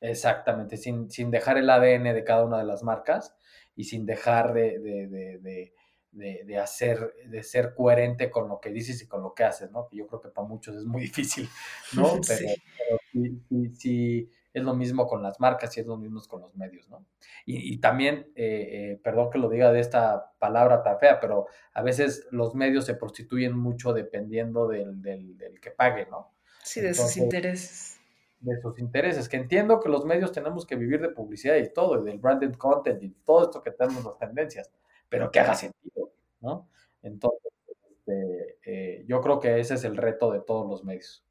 Exactamente, 0.00 0.76
sin, 0.76 1.10
sin 1.10 1.30
dejar 1.30 1.58
el 1.58 1.68
ADN 1.68 2.14
de 2.14 2.24
cada 2.24 2.44
una 2.44 2.58
de 2.58 2.64
las 2.64 2.82
marcas 2.82 3.34
y 3.76 3.84
sin 3.84 4.06
dejar 4.06 4.52
de, 4.54 4.78
de 4.78 5.72
de, 6.12 6.42
de, 6.44 6.58
hacer, 6.58 7.14
de 7.26 7.42
ser 7.42 7.74
coherente 7.74 8.30
con 8.30 8.48
lo 8.48 8.60
que 8.60 8.70
dices 8.70 9.00
y 9.02 9.06
con 9.06 9.22
lo 9.22 9.34
que 9.34 9.44
haces, 9.44 9.70
¿no? 9.70 9.86
Que 9.88 9.96
yo 9.96 10.06
creo 10.06 10.20
que 10.20 10.28
para 10.28 10.46
muchos 10.46 10.76
es 10.76 10.84
muy 10.84 11.02
difícil, 11.02 11.48
¿no? 11.94 12.20
Pero, 12.26 12.98
sí. 13.12 13.42
sí, 13.74 14.30
es 14.52 14.62
lo 14.62 14.74
mismo 14.74 15.06
con 15.06 15.22
las 15.22 15.38
marcas 15.40 15.76
y 15.76 15.80
es 15.80 15.86
lo 15.86 15.96
mismo 15.96 16.20
con 16.28 16.40
los 16.42 16.54
medios, 16.54 16.88
¿no? 16.88 17.06
Y, 17.46 17.74
y 17.74 17.78
también, 17.78 18.32
eh, 18.34 18.92
eh, 18.92 19.00
perdón 19.02 19.30
que 19.30 19.38
lo 19.38 19.48
diga 19.48 19.72
de 19.72 19.80
esta 19.80 20.32
palabra 20.38 20.82
tan 20.82 20.98
fea, 20.98 21.20
pero 21.20 21.46
a 21.72 21.82
veces 21.82 22.26
los 22.30 22.54
medios 22.54 22.84
se 22.84 22.94
prostituyen 22.94 23.56
mucho 23.56 23.92
dependiendo 23.92 24.66
del, 24.66 25.00
del, 25.00 25.36
del 25.36 25.60
que 25.60 25.70
pague, 25.70 26.06
¿no? 26.06 26.32
Sí, 26.62 26.80
de 26.80 26.94
sus 26.94 27.16
intereses. 27.16 27.98
De 28.40 28.60
sus 28.60 28.78
intereses, 28.78 29.28
que 29.28 29.36
entiendo 29.36 29.80
que 29.80 29.88
los 29.88 30.04
medios 30.04 30.32
tenemos 30.32 30.66
que 30.66 30.76
vivir 30.76 31.00
de 31.00 31.10
publicidad 31.10 31.56
y 31.56 31.72
todo, 31.72 32.00
y 32.00 32.04
del 32.04 32.18
branded 32.18 32.54
content 32.54 33.02
y 33.02 33.10
todo 33.10 33.44
esto 33.44 33.62
que 33.62 33.70
tenemos 33.70 34.04
las 34.04 34.18
tendencias, 34.18 34.70
pero 35.08 35.30
que 35.30 35.40
haga 35.40 35.54
sentido, 35.54 36.12
¿no? 36.40 36.68
Entonces, 37.02 37.52
este, 37.90 38.58
eh, 38.64 39.04
yo 39.06 39.20
creo 39.20 39.40
que 39.40 39.60
ese 39.60 39.74
es 39.74 39.84
el 39.84 39.96
reto 39.96 40.32
de 40.32 40.40
todos 40.40 40.68
los 40.68 40.84
medios. 40.84 41.24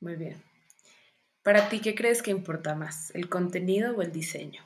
Muy 0.00 0.16
bien. 0.16 0.53
Para 1.44 1.68
ti, 1.68 1.80
¿qué 1.82 1.94
crees 1.94 2.22
que 2.22 2.30
importa 2.30 2.74
más, 2.74 3.14
el 3.14 3.28
contenido 3.28 3.94
o 3.94 4.00
el 4.00 4.10
diseño? 4.10 4.62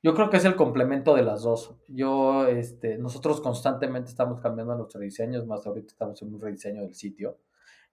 Yo 0.00 0.14
creo 0.14 0.30
que 0.30 0.36
es 0.36 0.44
el 0.44 0.54
complemento 0.54 1.12
de 1.16 1.24
las 1.24 1.42
dos. 1.42 1.74
Yo, 1.88 2.46
este, 2.46 2.98
nosotros 2.98 3.40
constantemente 3.40 4.10
estamos 4.10 4.40
cambiando 4.40 4.76
nuestros 4.76 5.02
diseños, 5.02 5.44
más 5.44 5.66
ahorita 5.66 5.88
estamos 5.88 6.22
en 6.22 6.34
un 6.34 6.40
rediseño 6.40 6.82
del 6.82 6.94
sitio, 6.94 7.40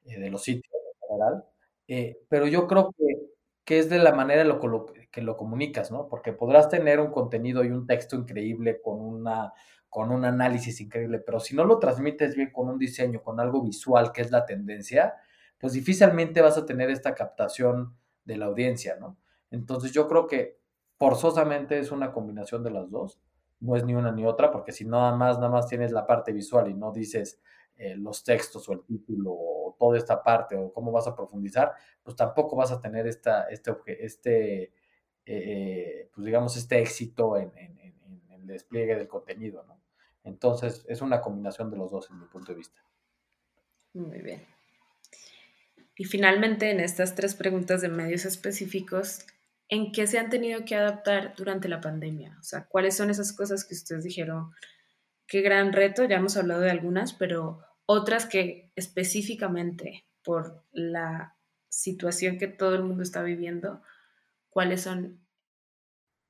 eh, 0.06 0.20
de 0.20 0.30
los 0.30 0.44
sitios 0.44 0.72
en 0.72 1.08
general. 1.08 1.46
Eh, 1.88 2.20
pero 2.30 2.46
yo 2.46 2.68
creo 2.68 2.94
que 3.66 3.80
es 3.80 3.90
de 3.90 3.98
la 3.98 4.14
manera 4.14 4.44
que 5.12 5.22
lo 5.22 5.36
comunicas, 5.36 5.90
¿no? 5.90 6.08
Porque 6.08 6.34
podrás 6.34 6.70
tener 6.70 7.00
un 7.00 7.10
contenido 7.10 7.64
y 7.64 7.72
un 7.72 7.88
texto 7.88 8.16
increíble 8.16 8.82
con, 8.84 9.02
una, 9.02 9.54
con 9.90 10.12
un 10.12 10.26
análisis 10.26 10.80
increíble, 10.80 11.18
pero 11.18 11.40
si 11.40 11.56
no 11.56 11.66
lo 11.66 11.80
transmites 11.80 12.36
bien 12.36 12.52
con 12.52 12.70
un 12.70 12.78
diseño, 12.78 13.24
con 13.24 13.40
algo 13.40 13.64
visual, 13.64 14.12
que 14.12 14.22
es 14.22 14.30
la 14.30 14.46
tendencia, 14.46 15.16
pues 15.62 15.74
difícilmente 15.74 16.42
vas 16.42 16.58
a 16.58 16.66
tener 16.66 16.90
esta 16.90 17.16
captación 17.16 17.96
de 18.26 18.38
la 18.38 18.48
audiencia, 18.48 18.98
¿no? 19.00 19.18
Entonces 19.52 19.92
yo 19.92 20.08
creo 20.08 20.28
que 20.28 20.60
forzosamente 20.98 21.80
es 21.80 21.92
una 21.92 22.12
combinación 22.12 22.64
de 22.64 22.72
las 22.72 22.90
dos, 22.90 23.20
no 23.60 23.76
es 23.76 23.86
ni 23.86 23.94
una 23.94 24.12
ni 24.12 24.26
otra, 24.26 24.52
porque 24.52 24.72
si 24.72 24.86
nada 24.86 25.16
más, 25.16 25.38
nada 25.38 25.50
más 25.50 25.68
tienes 25.68 25.92
la 25.92 26.06
parte 26.06 26.34
visual 26.34 26.70
y 26.70 26.74
no 26.74 26.92
dices 26.92 27.40
eh, 27.76 27.96
los 27.96 28.24
textos 28.24 28.68
o 28.68 28.74
el 28.74 28.84
título 28.84 29.32
o 29.34 29.76
toda 29.80 29.98
esta 29.98 30.22
parte 30.22 30.56
o 30.56 30.74
cómo 30.74 30.92
vas 30.92 31.08
a 31.08 31.16
profundizar, 31.16 31.74
pues 32.04 32.16
tampoco 32.16 32.56
vas 32.56 32.72
a 32.72 32.82
tener 32.82 33.08
esta, 33.08 33.44
este, 33.50 33.74
este 34.04 34.74
eh, 35.26 36.10
pues 36.14 36.26
digamos, 36.26 36.58
este 36.58 36.80
éxito 36.80 37.38
en, 37.38 37.52
el 38.30 38.48
despliegue 38.48 38.96
del 38.96 39.08
contenido, 39.08 39.64
¿no? 39.68 39.80
Entonces, 40.24 40.86
es 40.88 41.02
una 41.02 41.22
combinación 41.22 41.70
de 41.72 41.78
los 41.78 41.92
dos 41.92 42.10
en 42.10 42.20
mi 42.20 42.26
punto 42.26 42.52
de 42.52 42.58
vista. 42.58 42.84
Muy 43.94 44.22
bien. 44.22 44.46
Y 45.96 46.06
finalmente, 46.06 46.72
en 46.72 46.80
estas 46.80 47.16
tres 47.16 47.36
preguntas 47.36 47.82
de 47.82 47.90
medios 47.90 48.26
específicos, 48.26 49.26
¿en 49.68 49.92
qué 49.92 50.08
se 50.08 50.20
han 50.20 50.30
tenido 50.30 50.66
que 50.66 50.76
adaptar 50.76 51.34
durante 51.36 51.70
la 51.70 51.82
pandemia? 51.82 52.38
O 52.40 52.44
sea, 52.44 52.66
¿cuáles 52.66 52.96
son 52.96 53.10
esas 53.10 53.34
cosas 53.34 53.66
que 53.66 53.74
ustedes 53.74 54.04
dijeron? 54.04 54.52
Qué 55.28 55.42
gran 55.42 55.74
reto, 55.74 56.04
ya 56.04 56.18
hemos 56.18 56.38
hablado 56.38 56.62
de 56.62 56.72
algunas, 56.72 57.14
pero 57.14 57.62
otras 57.86 58.26
que 58.26 58.72
específicamente 58.76 60.06
por 60.24 60.64
la 60.72 61.36
situación 61.70 62.38
que 62.38 62.48
todo 62.48 62.76
el 62.76 62.84
mundo 62.84 63.04
está 63.04 63.24
viviendo, 63.24 63.82
¿cuáles 64.50 64.82
son? 64.82 65.20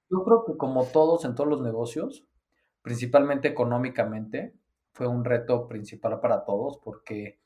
Yo 0.10 0.24
creo 0.24 0.46
que 0.46 0.58
como 0.58 0.86
todos 0.86 1.26
en 1.26 1.36
todos 1.36 1.50
los 1.50 1.62
negocios, 1.62 2.26
principalmente 2.82 3.48
económicamente, 3.48 4.54
fue 4.94 5.08
un 5.08 5.24
reto 5.24 5.68
principal 5.68 6.20
para 6.20 6.46
todos 6.46 6.78
porque 6.84 7.40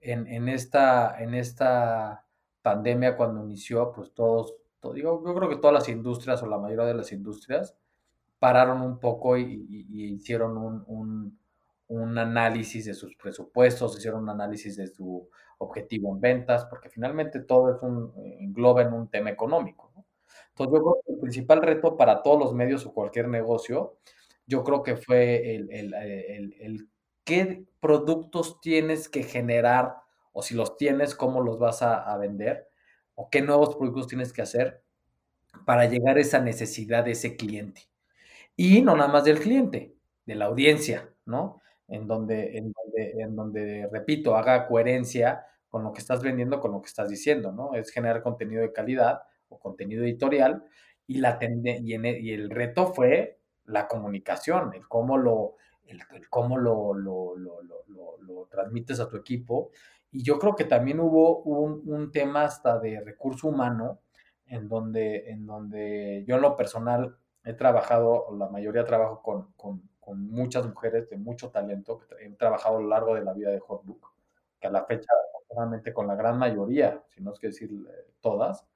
en, 0.00 0.48
esta, 0.48 1.20
en 1.20 1.34
esta 1.34 2.26
pandemia 2.62 3.16
cuando 3.16 3.44
inició, 3.44 3.92
pues 3.92 4.12
todos, 4.12 4.54
digo, 4.94 5.22
yo 5.24 5.34
creo 5.34 5.48
que 5.48 5.56
todas 5.56 5.74
las 5.74 5.88
industrias 5.88 6.42
o 6.42 6.46
la 6.46 6.58
mayoría 6.58 6.86
de 6.86 6.94
las 6.94 7.12
industrias 7.12 7.76
pararon 8.38 8.82
un 8.82 9.00
poco 9.00 9.36
y, 9.36 9.66
hicieron 9.90 10.56
un 10.56 11.38
un 11.88 12.18
análisis 12.18 12.84
de 12.84 12.94
sus 12.94 13.16
presupuestos, 13.16 13.96
hicieron 13.96 14.22
un 14.22 14.28
análisis 14.28 14.76
de 14.76 14.86
su 14.86 15.28
objetivo 15.58 16.12
en 16.14 16.20
ventas, 16.20 16.66
porque 16.66 16.90
finalmente 16.90 17.40
todo 17.40 17.74
es 17.74 17.82
un, 17.82 18.12
engloba 18.38 18.82
en 18.82 18.92
un 18.92 19.08
tema 19.08 19.30
económico. 19.30 19.90
Entonces 20.50 20.74
yo 20.74 20.82
creo 20.82 20.98
que 21.04 21.12
el 21.12 21.18
principal 21.18 21.62
reto 21.62 21.96
para 21.96 22.22
todos 22.22 22.38
los 22.38 22.54
medios 22.54 22.84
o 22.86 22.92
cualquier 22.92 23.28
negocio, 23.28 23.96
yo 24.46 24.62
creo 24.64 24.82
que 24.82 24.96
fue 24.96 25.56
el, 25.56 25.70
el, 25.72 25.94
el, 25.94 26.56
el 26.60 26.88
qué 27.28 27.66
productos 27.78 28.58
tienes 28.62 29.10
que 29.10 29.22
generar 29.22 29.96
o 30.32 30.40
si 30.40 30.54
los 30.54 30.78
tienes, 30.78 31.14
cómo 31.14 31.42
los 31.42 31.58
vas 31.58 31.82
a, 31.82 32.16
vender 32.16 32.70
o 33.14 33.28
qué 33.28 33.42
nuevos 33.42 33.76
productos 33.76 34.06
tienes 34.06 34.32
que 34.32 34.40
hacer 34.40 34.82
para 35.66 35.84
llegar 35.84 36.16
a 36.16 36.20
esa 36.20 36.40
necesidad 36.40 37.04
de 37.04 37.10
ese 37.10 37.36
cliente. 37.36 37.82
Y 38.56 38.80
no 38.80 38.96
nada 38.96 39.12
más 39.12 39.24
del 39.24 39.40
cliente, 39.40 39.94
de 40.24 40.34
la 40.36 40.46
audiencia, 40.46 41.12
¿no? 41.26 41.60
en 41.86 42.06
donde, 42.06 42.56
en 42.56 42.72
donde, 42.72 43.22
en 43.22 43.36
donde, 43.36 43.88
repito, 43.92 44.34
haga 44.34 44.66
coherencia 44.66 45.44
con 45.68 45.84
lo 45.84 45.92
que 45.92 46.00
estás 46.00 46.22
vendiendo, 46.22 46.60
con 46.60 46.72
lo 46.72 46.80
que 46.80 46.88
estás 46.88 47.10
diciendo, 47.10 47.52
¿no? 47.52 47.74
Es 47.74 47.90
generar 47.90 48.22
contenido 48.22 48.62
de 48.62 48.72
calidad 48.72 49.20
o 49.50 49.58
contenido 49.58 50.02
editorial 50.02 50.64
y, 51.06 51.18
la 51.18 51.38
y, 51.42 51.94
e, 51.94 52.20
y 52.20 52.32
el 52.32 52.48
reto 52.48 52.94
fue 52.94 53.38
la 53.66 53.86
comunicación, 53.86 54.72
el 54.74 54.88
cómo 54.88 55.18
lo, 55.18 55.56
el, 55.88 56.28
cómo 56.28 56.58
lo, 56.58 56.94
lo, 56.94 57.36
lo, 57.36 57.62
lo, 57.62 58.46
transmites 58.50 59.00
a 59.00 59.08
tu 59.08 59.16
equipo. 59.16 59.70
Y 60.10 60.22
yo 60.22 60.38
creo 60.38 60.54
que 60.54 60.64
también 60.64 61.00
hubo 61.00 61.42
un, 61.42 61.82
un, 61.86 62.12
tema 62.12 62.44
hasta 62.44 62.78
de 62.78 63.00
recurso 63.00 63.48
humano, 63.48 64.00
en 64.46 64.68
donde, 64.68 65.30
en 65.30 65.46
donde 65.46 66.24
yo 66.26 66.36
en 66.36 66.42
lo 66.42 66.56
personal 66.56 67.16
he 67.44 67.52
trabajado, 67.52 68.26
la 68.38 68.48
mayoría 68.48 68.84
trabajo 68.84 69.22
con, 69.22 69.52
con 70.08 70.26
muchas 70.26 70.66
mujeres 70.66 71.10
de 71.10 71.18
mucho 71.18 71.50
talento 71.50 71.98
que 71.98 72.24
han 72.24 72.36
trabajado 72.38 72.78
a 72.78 72.80
lo 72.80 72.88
largo 72.88 73.14
de 73.14 73.22
la 73.22 73.34
vida 73.34 73.50
de 73.50 73.60
Hotbook, 73.60 74.14
que 74.58 74.66
a 74.66 74.70
la 74.70 74.86
fecha, 74.86 75.12
realmente 75.54 75.92
con 75.92 76.06
la 76.06 76.14
gran 76.14 76.38
mayoría, 76.38 77.04
si 77.08 77.20
no 77.22 77.32
es 77.34 77.38
que 77.38 77.48
decir 77.48 77.70
eh, 77.70 78.10
todas, 78.22 78.66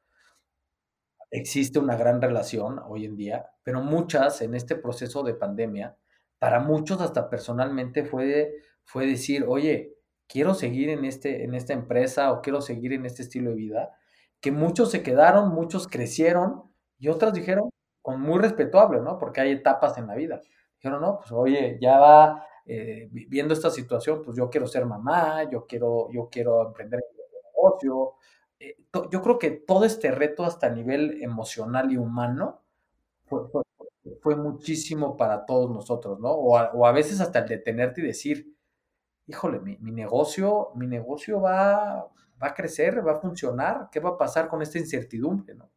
existe 1.31 1.79
una 1.79 1.96
gran 1.96 2.20
relación 2.20 2.81
hoy 2.87 3.07
en 3.07 3.16
día, 3.16 3.51
pero 3.62 3.81
muchas 3.81 4.42
en 4.42 4.55
este 4.55 4.77
proceso 4.77 5.22
de 5.22 5.33
pandemia, 5.33 5.96
para 6.43 6.59
muchos 6.59 7.01
hasta 7.01 7.31
personalmente 7.31 8.05
fue, 8.05 8.57
fue 8.83 9.07
decir, 9.07 9.45
oye, 9.47 9.95
quiero 10.27 10.55
seguir 10.55 10.89
en, 10.89 11.05
este, 11.05 11.45
en 11.45 11.55
esta 11.55 11.73
empresa 11.73 12.33
o 12.33 12.43
quiero 12.43 12.61
seguir 12.61 12.93
en 12.95 13.07
este 13.07 13.23
estilo 13.23 13.51
de 13.51 13.57
vida, 13.57 13.97
que 14.41 14.51
muchos 14.51 14.91
se 14.91 15.05
quedaron, 15.05 15.51
muchos 15.55 15.87
crecieron 15.87 16.65
y 16.99 17.07
otras 17.07 17.33
dijeron, 17.33 17.71
con 18.03 18.21
muy 18.21 18.41
respetable, 18.41 19.01
¿no? 19.01 19.21
Porque 19.21 19.41
hay 19.41 19.53
etapas 19.53 19.97
en 19.99 20.09
la 20.09 20.17
vida 20.17 20.41
Dijeron, 20.81 21.01
no, 21.01 21.19
pues 21.21 21.31
oye, 21.31 21.79
ya 21.81 22.45
eh, 22.67 23.09
viendo 23.13 23.55
esta 23.55 23.71
situación, 23.71 24.21
pues 24.25 24.37
yo 24.37 24.51
quiero 24.51 24.67
ser 24.67 24.85
mamá, 24.85 25.49
yo 25.49 25.65
quiero, 25.65 26.09
yo 26.11 26.29
quiero 26.29 26.67
emprender 26.67 26.99
en 27.09 27.17
negocio. 27.55 28.15
Eh, 28.59 28.79
yo 29.13 29.23
creo 29.23 29.39
que 29.39 29.53
todo 29.53 29.85
este 29.85 30.11
reto 30.11 30.43
hasta 30.45 30.67
a 30.67 30.71
nivel 30.71 31.23
emocional 31.23 31.93
y 31.93 31.99
humano 31.99 32.63
fue, 33.27 33.62
muchísimo 34.37 35.17
para 35.17 35.45
todos 35.45 35.71
nosotros, 35.71 36.21
¿no? 36.21 36.31
O 36.31 36.57
a, 36.87 36.93
veces 36.93 37.21
hasta 37.21 37.41
el 37.41 37.49
detenerte 37.49 38.01
y 38.01 38.05
decir, 38.05 38.57
híjole, 39.27 39.61
mi, 39.61 39.77
negocio, 39.93 40.71
mi 40.75 40.87
negocio 40.87 41.41
va, 41.41 42.09
¿Va 42.43 42.49
a 42.49 42.55
crecer? 42.55 43.07
¿Va 43.07 43.13
a 43.13 43.21
funcionar? 43.21 43.89
¿Qué 43.91 44.01
va 44.01 44.11
a 44.11 44.19
pasar 44.19 44.49
con 44.49 44.63
esta 44.63 44.79
incertidumbre? 44.79 45.55
¿no? 45.55 45.71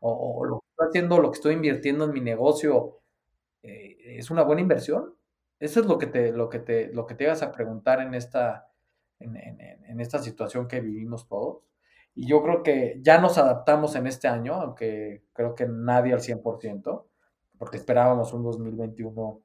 O, 0.00 0.44
lo 0.44 0.60
que 0.60 0.66
estoy 0.70 0.88
haciendo, 0.88 1.20
lo 1.20 1.30
que 1.30 1.36
estoy 1.36 1.54
invirtiendo 1.54 2.04
en 2.04 2.12
mi 2.12 2.20
negocio, 2.20 3.00
eh, 3.62 3.96
¿es 4.18 4.30
una 4.30 4.42
buena 4.42 4.60
inversión? 4.60 5.14
Eso 5.60 5.80
es 5.80 5.86
lo 5.86 5.98
que 5.98 6.06
te, 6.06 6.32
lo 6.32 6.48
que 6.48 6.58
te, 6.58 6.92
lo 6.92 7.06
que 7.06 7.14
te 7.14 7.26
vas 7.26 7.42
a 7.42 7.52
preguntar 7.52 8.00
en 8.00 8.14
esta, 8.14 8.70
en, 9.20 9.36
en 9.36 10.00
esta 10.00 10.18
situación 10.18 10.66
que 10.66 10.80
vivimos 10.80 11.28
todos. 11.28 11.62
Y 12.14 12.26
yo 12.26 12.42
creo 12.42 12.62
que 12.64 12.98
ya 13.00 13.20
nos 13.20 13.38
adaptamos 13.38 13.94
en 13.94 14.08
este 14.08 14.26
año, 14.26 14.54
aunque 14.54 15.24
creo 15.32 15.54
que 15.54 15.66
nadie 15.68 16.14
al 16.14 16.20
100%, 16.20 17.04
porque 17.58 17.76
esperábamos 17.76 18.32
un 18.32 18.42
2021 18.42 19.40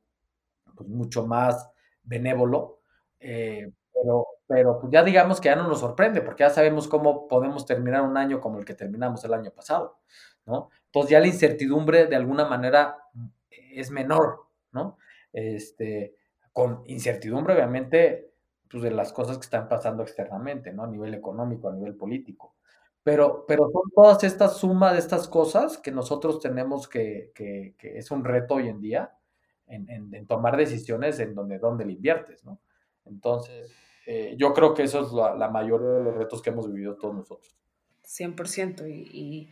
pues, 0.76 0.90
mucho 0.90 1.26
más 1.26 1.70
benévolo, 2.04 2.80
eh, 3.20 3.72
pero, 3.94 4.28
pero 4.48 4.80
pues 4.80 4.92
ya 4.92 5.04
digamos 5.04 5.40
que 5.40 5.50
ya 5.50 5.56
no 5.56 5.68
nos 5.68 5.80
sorprende, 5.80 6.22
porque 6.22 6.44
ya 6.44 6.50
sabemos 6.50 6.88
cómo 6.88 7.28
podemos 7.28 7.66
terminar 7.66 8.02
un 8.02 8.18
año 8.18 8.40
como 8.42 8.60
el 8.60 8.66
que 8.66 8.74
terminamos 8.74 9.24
el 9.24 9.34
año 9.34 9.52
pasado, 9.52 10.00
¿no? 10.46 10.70
Entonces 10.86 11.12
ya 11.12 11.20
la 11.20 11.28
incertidumbre 11.28 12.08
de 12.08 12.16
alguna 12.16 12.46
manera 12.46 12.98
es 13.50 13.92
menor, 13.92 14.48
¿no? 14.72 14.98
Este, 15.32 16.16
con 16.52 16.84
incertidumbre 16.86 17.56
obviamente 17.56 18.32
pues, 18.70 18.84
de 18.84 18.92
las 18.92 19.12
cosas 19.14 19.38
que 19.38 19.44
están 19.44 19.68
pasando 19.68 20.04
externamente, 20.04 20.72
¿no? 20.72 20.84
A 20.84 20.88
nivel 20.88 21.14
económico, 21.14 21.70
a 21.70 21.74
nivel 21.74 21.96
político. 21.96 22.56
Pero, 23.04 23.46
pero 23.48 23.70
son 23.72 23.92
todas 23.94 24.24
estas 24.24 24.58
sumas 24.58 24.94
de 24.94 25.00
estas 25.00 25.28
cosas 25.28 25.78
que 25.78 25.92
nosotros 25.92 26.40
tenemos 26.40 26.88
que, 26.88 27.32
que, 27.36 27.76
es 27.82 28.12
un 28.12 28.24
reto 28.24 28.56
hoy 28.56 28.70
en 28.70 28.80
día, 28.80 29.18
en, 29.68 29.90
en, 29.90 30.26
tomar 30.26 30.56
decisiones 30.56 31.20
en 31.20 31.36
donde, 31.36 31.60
donde 31.60 31.86
le 31.86 31.94
inviertes, 31.94 32.46
¿no? 32.46 32.60
Entonces, 33.06 33.74
eh, 34.06 34.36
yo 34.38 34.54
creo 34.54 34.74
que 34.74 34.84
eso 34.84 35.06
es 35.06 35.12
la, 35.12 35.36
la, 35.36 35.50
mayor 35.50 35.84
de 35.84 36.04
los 36.04 36.16
retos 36.16 36.42
que 36.42 36.52
hemos 36.52 36.72
vivido 36.72 36.96
todos 36.96 37.16
nosotros. 37.16 37.54
100%. 38.06 38.88
Y, 38.90 39.10
y, 39.12 39.50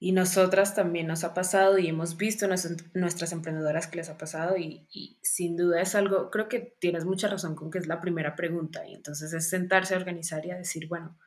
y 0.00 0.12
nosotras 0.12 0.74
también 0.74 1.06
nos 1.06 1.24
ha 1.24 1.34
pasado 1.34 1.78
y 1.78 1.86
hemos 1.86 2.16
visto 2.16 2.48
nuestras, 2.48 2.76
nuestras 2.94 3.32
emprendedoras 3.32 3.86
que 3.86 3.98
les 3.98 4.08
ha 4.08 4.16
pasado 4.16 4.56
y, 4.56 4.86
y, 4.90 5.18
sin 5.22 5.56
duda 5.56 5.82
es 5.82 5.94
algo, 5.94 6.30
creo 6.30 6.48
que 6.48 6.74
tienes 6.80 7.04
mucha 7.04 7.28
razón 7.28 7.54
con 7.54 7.70
que 7.70 7.78
es 7.78 7.86
la 7.86 8.00
primera 8.00 8.34
pregunta 8.34 8.86
y 8.86 8.94
entonces 8.94 9.32
es 9.32 9.48
sentarse 9.48 9.94
a 9.94 9.98
organizar 9.98 10.44
y 10.46 10.50
a 10.52 10.56
decir, 10.56 10.88
bueno, 10.88 11.18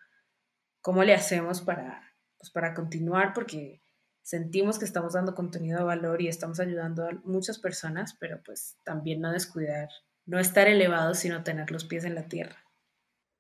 ¿cómo 0.84 1.04
le 1.04 1.16
hacemos 1.16 1.62
para, 1.62 2.14
pues 2.38 2.52
para 2.52 2.76
continuar? 2.76 3.34
Porque 3.34 3.82
sentimos 4.22 4.78
que 4.78 4.86
estamos 4.86 5.14
dando 5.14 5.34
contenido 5.34 5.80
de 5.80 5.86
valor 5.86 6.22
y 6.22 6.28
estamos 6.28 6.60
ayudando 6.60 7.06
a 7.06 7.12
muchas 7.24 7.58
personas, 7.58 8.16
pero 8.20 8.42
pues 8.46 8.78
también 8.84 9.22
no 9.22 9.32
descuidar, 9.32 9.90
no 10.26 10.38
estar 10.38 10.68
elevados, 10.68 11.18
sino 11.18 11.44
tener 11.44 11.72
los 11.72 11.86
pies 11.86 12.04
en 12.04 12.14
la 12.14 12.28
tierra. 12.28 12.58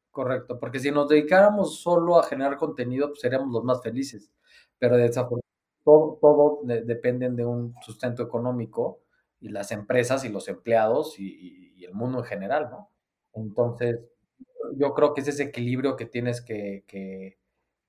Correcto, 0.10 0.60
porque 0.60 0.80
si 0.80 0.90
nos 0.90 1.10
dedicáramos 1.10 1.82
solo 1.82 2.18
a 2.18 2.24
generar 2.24 2.58
contenido, 2.58 3.10
pues 3.10 3.20
seríamos 3.20 3.52
los 3.52 3.64
más 3.64 3.82
felices, 3.82 4.32
pero 4.80 4.96
desafortunadamente 4.96 5.44
todo, 5.84 6.18
todo 6.22 6.60
de, 6.64 6.84
dependen 6.84 7.36
de 7.36 7.46
un 7.46 7.76
sustento 7.82 8.24
económico 8.24 9.02
y 9.40 9.50
las 9.50 9.72
empresas 9.72 10.24
y 10.24 10.30
los 10.30 10.48
empleados 10.48 11.20
y, 11.20 11.28
y, 11.28 11.74
y, 11.76 11.86
el 11.86 11.94
mundo 11.94 12.20
en 12.20 12.26
general, 12.26 12.70
¿no? 12.70 12.92
Entonces, 13.34 14.00
yo 14.78 14.94
creo 14.94 15.14
que 15.14 15.22
es 15.22 15.28
ese 15.28 15.44
equilibrio 15.44 15.96
que 15.96 16.06
tienes 16.06 16.42
que, 16.42 16.84
que, 16.88 17.38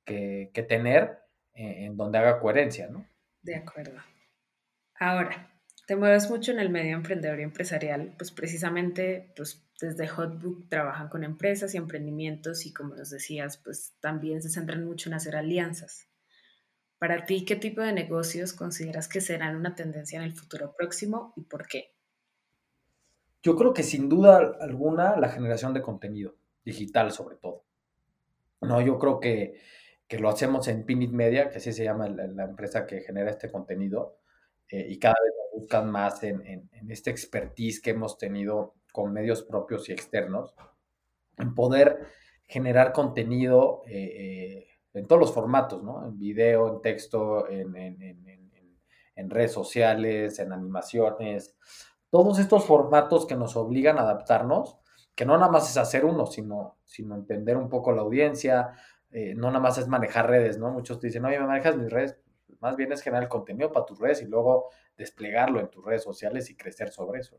que, 0.05 0.51
que 0.53 0.62
tener 0.62 1.18
en 1.55 1.97
donde 1.97 2.18
haga 2.18 2.40
coherencia, 2.40 2.88
¿no? 2.88 3.07
De 3.42 3.55
acuerdo. 3.55 4.01
Ahora, 4.99 5.55
te 5.87 5.97
mueves 5.97 6.31
mucho 6.31 6.53
en 6.53 6.59
el 6.59 6.70
medio 6.70 6.97
emprendedor 6.97 7.40
y 7.40 7.42
empresarial, 7.42 8.14
pues 8.16 8.31
precisamente 8.31 9.33
pues 9.37 9.62
desde 9.81 10.09
Hotbook 10.09 10.68
trabajan 10.68 11.09
con 11.09 11.25
empresas 11.25 11.75
y 11.75 11.77
emprendimientos 11.77 12.64
y 12.64 12.73
como 12.73 12.94
nos 12.94 13.11
decías, 13.11 13.59
pues 13.59 13.94
también 14.01 14.42
se 14.42 14.49
centran 14.49 14.85
mucho 14.85 15.09
en 15.09 15.14
hacer 15.14 15.37
alianzas. 15.37 16.09
Para 16.99 17.27
ti, 17.27 17.44
¿qué 17.44 17.57
tipo 17.57 17.83
de 17.83 17.92
negocios 17.92 18.53
consideras 18.53 19.09
que 19.09 19.20
serán 19.20 19.57
una 19.57 19.75
tendencia 19.75 20.18
en 20.18 20.25
el 20.25 20.35
futuro 20.35 20.75
próximo 20.77 21.35
y 21.37 21.42
por 21.42 21.66
qué? 21.66 21.92
Yo 23.42 23.57
creo 23.57 23.75
que 23.75 23.83
sin 23.83 24.09
duda 24.09 24.57
alguna 24.61 25.16
la 25.16 25.29
generación 25.29 25.75
de 25.75 25.83
contenido 25.83 26.35
digital 26.64 27.12
sobre 27.12 27.37
todo. 27.37 27.64
No, 28.61 28.81
yo 28.81 28.98
creo 28.98 29.20
que 29.20 29.59
que 30.09 30.18
lo 30.18 30.29
hacemos 30.29 30.68
en 30.68 30.85
Pinit 30.85 31.11
Media, 31.12 31.48
que 31.48 31.59
así 31.59 31.72
se 31.72 31.85
llama 31.85 32.09
la, 32.09 32.44
empresa 32.44 32.87
que 32.87 33.00
genera 33.00 33.31
este 33.31 33.50
contenido, 33.50 34.18
eh, 34.68 34.87
y 34.88 34.98
cada 34.98 35.16
vez 35.22 35.33
nos 35.37 35.62
buscan 35.62 35.90
más 35.90 36.22
en, 36.22 36.44
en, 36.46 36.68
en, 36.72 36.90
este 36.90 37.11
expertise 37.11 37.81
que 37.81 37.90
hemos 37.90 38.18
tenido 38.18 38.74
con 38.92 39.12
medios 39.12 39.42
propios 39.42 39.88
y 39.88 39.92
externos, 39.92 40.55
en 41.38 41.55
poder 41.55 42.07
generar 42.46 42.92
contenido 42.92 43.83
eh, 43.87 44.05
eh, 44.05 44.68
en 44.92 45.07
todos 45.07 45.20
los 45.20 45.33
formatos, 45.33 45.83
¿no? 45.83 46.07
En 46.07 46.18
video, 46.18 46.72
en 46.72 46.83
texto, 46.83 47.48
en, 47.48 47.74
en 49.16 49.31
redes 49.31 49.53
sociales, 49.53 50.38
en 50.38 50.53
animaciones, 50.53 51.57
todos 52.11 52.38
estos 52.38 52.64
formatos 52.64 53.27
que 53.27 53.35
nos 53.35 53.57
obligan 53.57 53.98
a 53.98 54.03
adaptarnos, 54.03 54.77
que 55.14 55.24
no 55.24 55.37
nada 55.37 55.50
más 55.50 55.70
es 55.70 55.77
hacer 55.77 56.05
uno, 56.05 56.27
sino, 56.27 56.77
sino 56.85 57.14
entender 57.14 57.57
un 57.57 57.68
poco 57.68 57.92
la 57.92 58.03
audiencia, 58.03 58.72
eh, 59.11 59.35
no 59.37 59.48
nada 59.48 59.61
más 59.61 59.79
es 59.79 59.87
manejar 59.87 60.29
redes, 60.29 60.59
¿no? 60.59 60.70
Muchos 60.70 60.98
te 60.98 61.07
dicen, 61.07 61.24
oye, 61.24 61.38
me 61.38 61.46
manejas 61.46 61.77
mis 61.77 61.90
redes, 61.90 62.16
más 62.61 62.77
bien 62.77 62.92
es 62.92 63.03
generar 63.03 63.29
contenido 63.29 63.70
para 63.70 63.87
tus 63.87 63.98
redes 63.98 64.22
y 64.22 64.27
luego 64.27 64.70
desplegarlo 64.96 65.61
en 65.61 65.68
tus 65.68 65.85
redes 65.85 66.03
sociales 66.03 66.50
y 66.50 66.57
crecer 66.57 66.90
sobre 66.90 67.20
eso. 67.20 67.38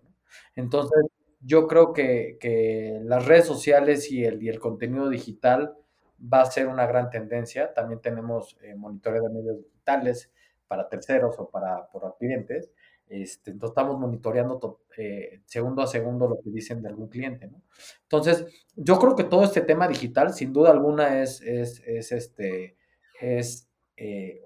Entonces, 0.56 1.04
yo 1.42 1.68
creo 1.68 1.94
que, 1.94 2.38
que 2.40 3.02
las 3.04 3.26
redes 3.26 3.46
sociales 3.46 4.12
y 4.12 4.24
el, 4.24 4.42
y 4.42 4.50
el, 4.50 4.60
contenido 4.60 5.10
digital 5.10 5.76
va 6.22 6.42
a 6.42 6.46
ser 6.46 6.68
una 6.68 6.88
gran 6.88 7.10
tendencia. 7.10 7.74
También 7.74 8.02
tenemos 8.02 8.58
eh, 8.62 8.76
monitoreo 8.76 9.22
de 9.24 9.30
medios 9.30 9.58
digitales 9.58 10.32
para 10.68 10.88
terceros 10.90 11.36
o 11.40 11.50
para, 11.50 11.88
para 11.92 12.14
clientes. 12.18 12.72
Este, 13.08 13.52
entonces 13.52 13.72
estamos 13.72 14.00
monitoreando 14.00 14.82
eh, 14.98 15.42
segundo 15.46 15.82
a 15.84 15.88
segundo 15.88 16.28
lo 16.28 16.42
que 16.42 16.50
dicen 16.50 16.82
de 16.82 16.90
algún 16.90 17.08
cliente, 17.08 17.48
¿no? 17.48 17.62
Entonces, 18.04 18.46
yo 18.76 18.98
creo 18.98 19.16
que 19.16 19.26
todo 19.26 19.44
este 19.44 19.62
tema 19.62 19.88
digital, 19.88 20.34
sin 20.34 20.52
duda 20.52 20.72
alguna, 20.72 21.22
es, 21.22 21.42
es, 21.42 21.82
es 21.86 22.12
este, 22.12 22.78
es 23.20 23.70
eh, 23.98 24.42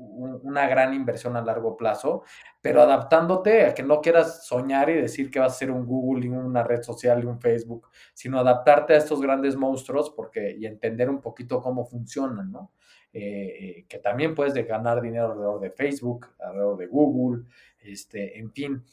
una 0.00 0.66
gran 0.68 0.94
inversión 0.94 1.36
a 1.36 1.42
largo 1.42 1.76
plazo, 1.76 2.22
pero 2.60 2.82
adaptándote 2.82 3.66
a 3.66 3.74
que 3.74 3.82
no 3.82 4.00
quieras 4.00 4.46
soñar 4.46 4.90
y 4.90 4.94
decir 4.94 5.30
que 5.30 5.38
vas 5.38 5.52
a 5.52 5.58
ser 5.58 5.70
un 5.70 5.86
Google 5.86 6.26
y 6.26 6.28
una 6.28 6.62
red 6.62 6.82
social 6.82 7.22
y 7.22 7.26
un 7.26 7.40
Facebook, 7.40 7.88
sino 8.14 8.38
adaptarte 8.38 8.94
a 8.94 8.98
estos 8.98 9.20
grandes 9.20 9.56
monstruos 9.56 10.10
porque, 10.10 10.56
y 10.58 10.66
entender 10.66 11.10
un 11.10 11.20
poquito 11.20 11.60
cómo 11.60 11.84
funcionan, 11.86 12.50
¿no? 12.50 12.72
Eh, 13.12 13.86
que 13.88 13.98
también 13.98 14.34
puedes 14.34 14.54
de 14.54 14.62
ganar 14.62 15.00
dinero 15.00 15.32
alrededor 15.32 15.60
de 15.60 15.70
Facebook, 15.70 16.28
alrededor 16.38 16.76
de 16.76 16.86
Google, 16.86 17.44
este, 17.80 18.38
en 18.38 18.52
fin, 18.52 18.84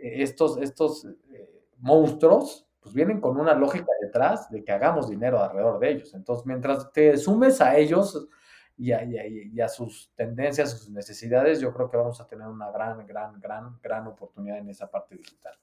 estos, 0.00 0.56
estos 0.58 1.06
eh, 1.32 1.62
monstruos 1.78 2.66
pues 2.80 2.94
vienen 2.94 3.20
con 3.20 3.38
una 3.38 3.52
lógica 3.54 3.90
detrás 4.00 4.48
de 4.48 4.62
que 4.62 4.70
hagamos 4.70 5.10
dinero 5.10 5.42
alrededor 5.42 5.80
de 5.80 5.90
ellos. 5.90 6.14
Entonces, 6.14 6.46
mientras 6.46 6.92
te 6.92 7.16
sumes 7.16 7.60
a 7.60 7.76
ellos 7.76 8.28
y 8.76 8.92
a, 8.92 9.02
y 9.02 9.18
a, 9.18 9.26
y 9.26 9.60
a 9.60 9.68
sus 9.68 10.12
tendencias, 10.14 10.70
sus 10.70 10.90
necesidades, 10.90 11.60
yo 11.60 11.74
creo 11.74 11.90
que 11.90 11.96
vamos 11.96 12.20
a 12.20 12.28
tener 12.28 12.46
una 12.46 12.70
gran, 12.70 13.04
gran, 13.04 13.40
gran, 13.40 13.76
gran 13.82 14.06
oportunidad 14.06 14.58
en 14.58 14.70
esa 14.70 14.88
parte 14.88 15.16
digital. 15.16 15.58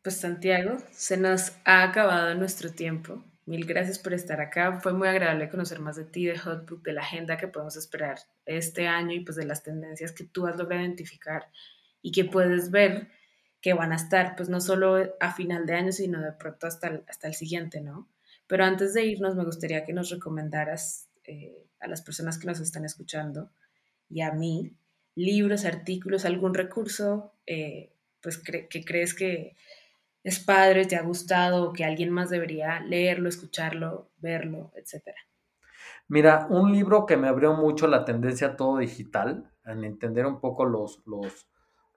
Pues 0.00 0.18
Santiago, 0.18 0.76
se 0.92 1.16
nos 1.16 1.56
ha 1.64 1.82
acabado 1.82 2.36
nuestro 2.36 2.70
tiempo. 2.70 3.24
Mil 3.46 3.64
gracias 3.64 4.00
por 4.00 4.12
estar 4.12 4.40
acá. 4.40 4.80
Fue 4.80 4.92
muy 4.92 5.06
agradable 5.06 5.48
conocer 5.48 5.78
más 5.78 5.94
de 5.94 6.04
ti, 6.04 6.26
de 6.26 6.36
Hotbook, 6.36 6.82
de 6.82 6.92
la 6.92 7.02
agenda 7.02 7.36
que 7.36 7.46
podemos 7.46 7.76
esperar 7.76 8.18
este 8.44 8.88
año 8.88 9.12
y 9.12 9.20
pues 9.20 9.36
de 9.36 9.44
las 9.46 9.62
tendencias 9.62 10.10
que 10.10 10.24
tú 10.24 10.48
has 10.48 10.56
logrado 10.56 10.82
identificar 10.82 11.48
y 12.02 12.10
que 12.10 12.24
puedes 12.24 12.72
ver 12.72 13.08
que 13.60 13.72
van 13.72 13.92
a 13.92 13.96
estar 13.96 14.34
pues 14.34 14.48
no 14.48 14.60
solo 14.60 15.14
a 15.20 15.32
final 15.32 15.64
de 15.64 15.74
año, 15.74 15.92
sino 15.92 16.20
de 16.20 16.32
pronto 16.32 16.66
hasta 16.66 16.88
el, 16.88 17.04
hasta 17.08 17.28
el 17.28 17.34
siguiente, 17.34 17.80
¿no? 17.80 18.08
Pero 18.48 18.64
antes 18.64 18.94
de 18.94 19.04
irnos, 19.04 19.36
me 19.36 19.44
gustaría 19.44 19.84
que 19.84 19.92
nos 19.92 20.10
recomendaras 20.10 21.08
eh, 21.24 21.64
a 21.78 21.86
las 21.86 22.02
personas 22.02 22.38
que 22.38 22.48
nos 22.48 22.58
están 22.58 22.84
escuchando 22.84 23.50
y 24.10 24.22
a 24.22 24.32
mí 24.32 24.72
libros, 25.14 25.64
artículos, 25.64 26.24
algún 26.24 26.52
recurso 26.52 27.32
eh, 27.46 27.92
pues 28.20 28.38
cre 28.38 28.66
que 28.66 28.84
crees 28.84 29.14
que 29.14 29.54
es 30.26 30.40
padre, 30.40 30.86
te 30.86 30.96
ha 30.96 31.02
gustado, 31.02 31.72
que 31.72 31.84
alguien 31.84 32.10
más 32.10 32.30
debería 32.30 32.80
leerlo, 32.80 33.28
escucharlo, 33.28 34.10
verlo, 34.16 34.72
etcétera? 34.74 35.18
Mira, 36.08 36.48
un 36.50 36.72
libro 36.72 37.06
que 37.06 37.16
me 37.16 37.28
abrió 37.28 37.54
mucho 37.54 37.86
la 37.86 38.04
tendencia 38.04 38.48
a 38.48 38.56
todo 38.56 38.78
digital, 38.78 39.52
en 39.64 39.84
entender 39.84 40.26
un 40.26 40.40
poco 40.40 40.64
los, 40.64 41.00
los, 41.06 41.48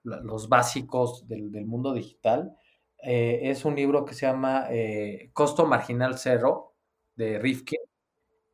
los 0.04 0.48
básicos 0.48 1.26
del, 1.26 1.50
del, 1.50 1.66
mundo 1.66 1.92
digital, 1.92 2.56
eh, 3.02 3.40
es 3.50 3.64
un 3.64 3.74
libro 3.74 4.04
que 4.04 4.14
se 4.14 4.26
llama 4.26 4.68
eh, 4.70 5.30
Costo 5.32 5.66
Marginal 5.66 6.16
Cero 6.16 6.76
de 7.16 7.36
Rifkin. 7.40 7.80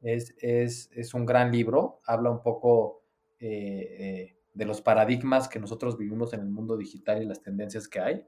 Es, 0.01 0.35
es, 0.39 0.89
es, 0.95 1.13
un 1.13 1.27
gran 1.27 1.53
libro, 1.53 2.01
habla 2.07 2.31
un 2.31 2.43
poco 2.43 3.03
eh, 3.41 4.39
de 4.55 4.65
los 4.65 4.81
paradigmas 4.81 5.49
que 5.49 5.61
nosotros 5.61 5.99
vivimos 5.99 6.33
en 6.33 6.41
el 6.41 6.49
mundo 6.49 6.79
digital 6.79 7.23
y 7.23 7.27
las 7.27 7.43
tendencias 7.43 7.89
que 7.89 8.01
hay. 8.01 8.27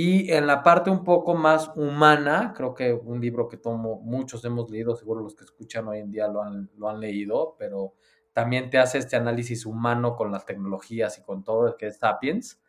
Y 0.00 0.32
en 0.32 0.46
la 0.46 0.62
parte 0.62 0.90
un 0.90 1.02
poco 1.02 1.34
más 1.34 1.72
humana, 1.74 2.54
creo 2.56 2.72
que 2.72 2.92
un 2.92 3.20
libro 3.20 3.48
que 3.48 3.56
tomo, 3.56 4.00
muchos 4.00 4.44
hemos 4.44 4.70
leído, 4.70 4.94
seguro 4.94 5.22
los 5.22 5.34
que 5.34 5.42
escuchan 5.42 5.88
hoy 5.88 5.98
en 5.98 6.12
día 6.12 6.28
lo 6.28 6.40
han, 6.40 6.70
lo 6.76 6.88
han 6.88 7.00
leído, 7.00 7.56
pero 7.58 7.94
también 8.32 8.70
te 8.70 8.78
hace 8.78 8.98
este 8.98 9.16
análisis 9.16 9.66
humano 9.66 10.14
con 10.14 10.30
las 10.30 10.46
tecnologías 10.46 11.18
y 11.18 11.22
con 11.22 11.42
todo, 11.42 11.76
que 11.76 11.88
es 11.88 11.98
Sapiens, 11.98 12.62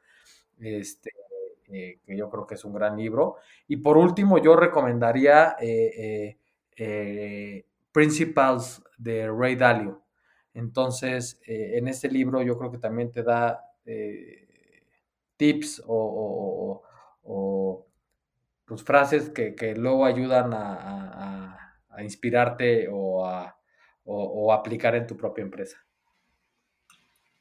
este, 0.59 1.11
eh, 1.67 1.99
que 2.03 2.17
yo 2.17 2.31
creo 2.31 2.47
que 2.47 2.55
es 2.55 2.65
un 2.65 2.73
gran 2.73 2.97
libro. 2.97 3.35
Y 3.67 3.77
por 3.77 3.95
último, 3.95 4.39
yo 4.39 4.55
recomendaría 4.55 5.55
eh, 5.61 6.35
eh, 6.77 7.65
Principles 7.91 8.81
de 8.97 9.29
Ray 9.29 9.55
Dalio. 9.55 10.01
Entonces, 10.55 11.39
en 11.45 11.87
este 11.89 12.09
libro 12.09 12.41
yo 12.41 12.57
creo 12.57 12.71
que 12.71 12.79
también 12.79 13.11
te 13.11 13.21
da 13.21 13.65
tips 15.37 15.83
o 15.85 16.81
pues, 18.65 18.83
frases 18.83 19.29
que, 19.29 19.75
luego 19.75 20.05
ayudan 20.05 20.51
a, 20.53 21.55
inspirarte 21.99 22.87
o 22.89 23.25
a 23.25 23.55
aplicar 24.53 24.95
en 24.95 25.05
tu 25.05 25.17
propia 25.17 25.41
empresa. 25.41 25.77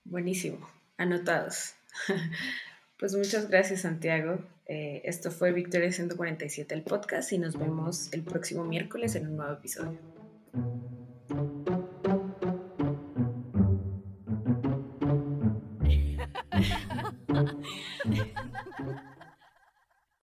Buenísimo, 0.05 0.69
anotados. 0.97 1.75
Pues 2.99 3.15
muchas 3.15 3.49
gracias 3.49 3.83
Santiago. 3.83 4.41
Eh, 4.67 5.03
esto 5.05 5.31
fue 5.31 5.53
Victoria 5.53 5.93
147 5.93 6.75
el 6.75 6.83
podcast 6.83 7.33
y 7.33 7.39
nos 7.39 7.57
vemos 7.57 8.13
el 8.13 8.23
próximo 8.23 8.65
miércoles 8.65 9.15
en 9.15 9.29
un 9.29 9.37
nuevo 9.37 9.53
episodio. 9.53 9.99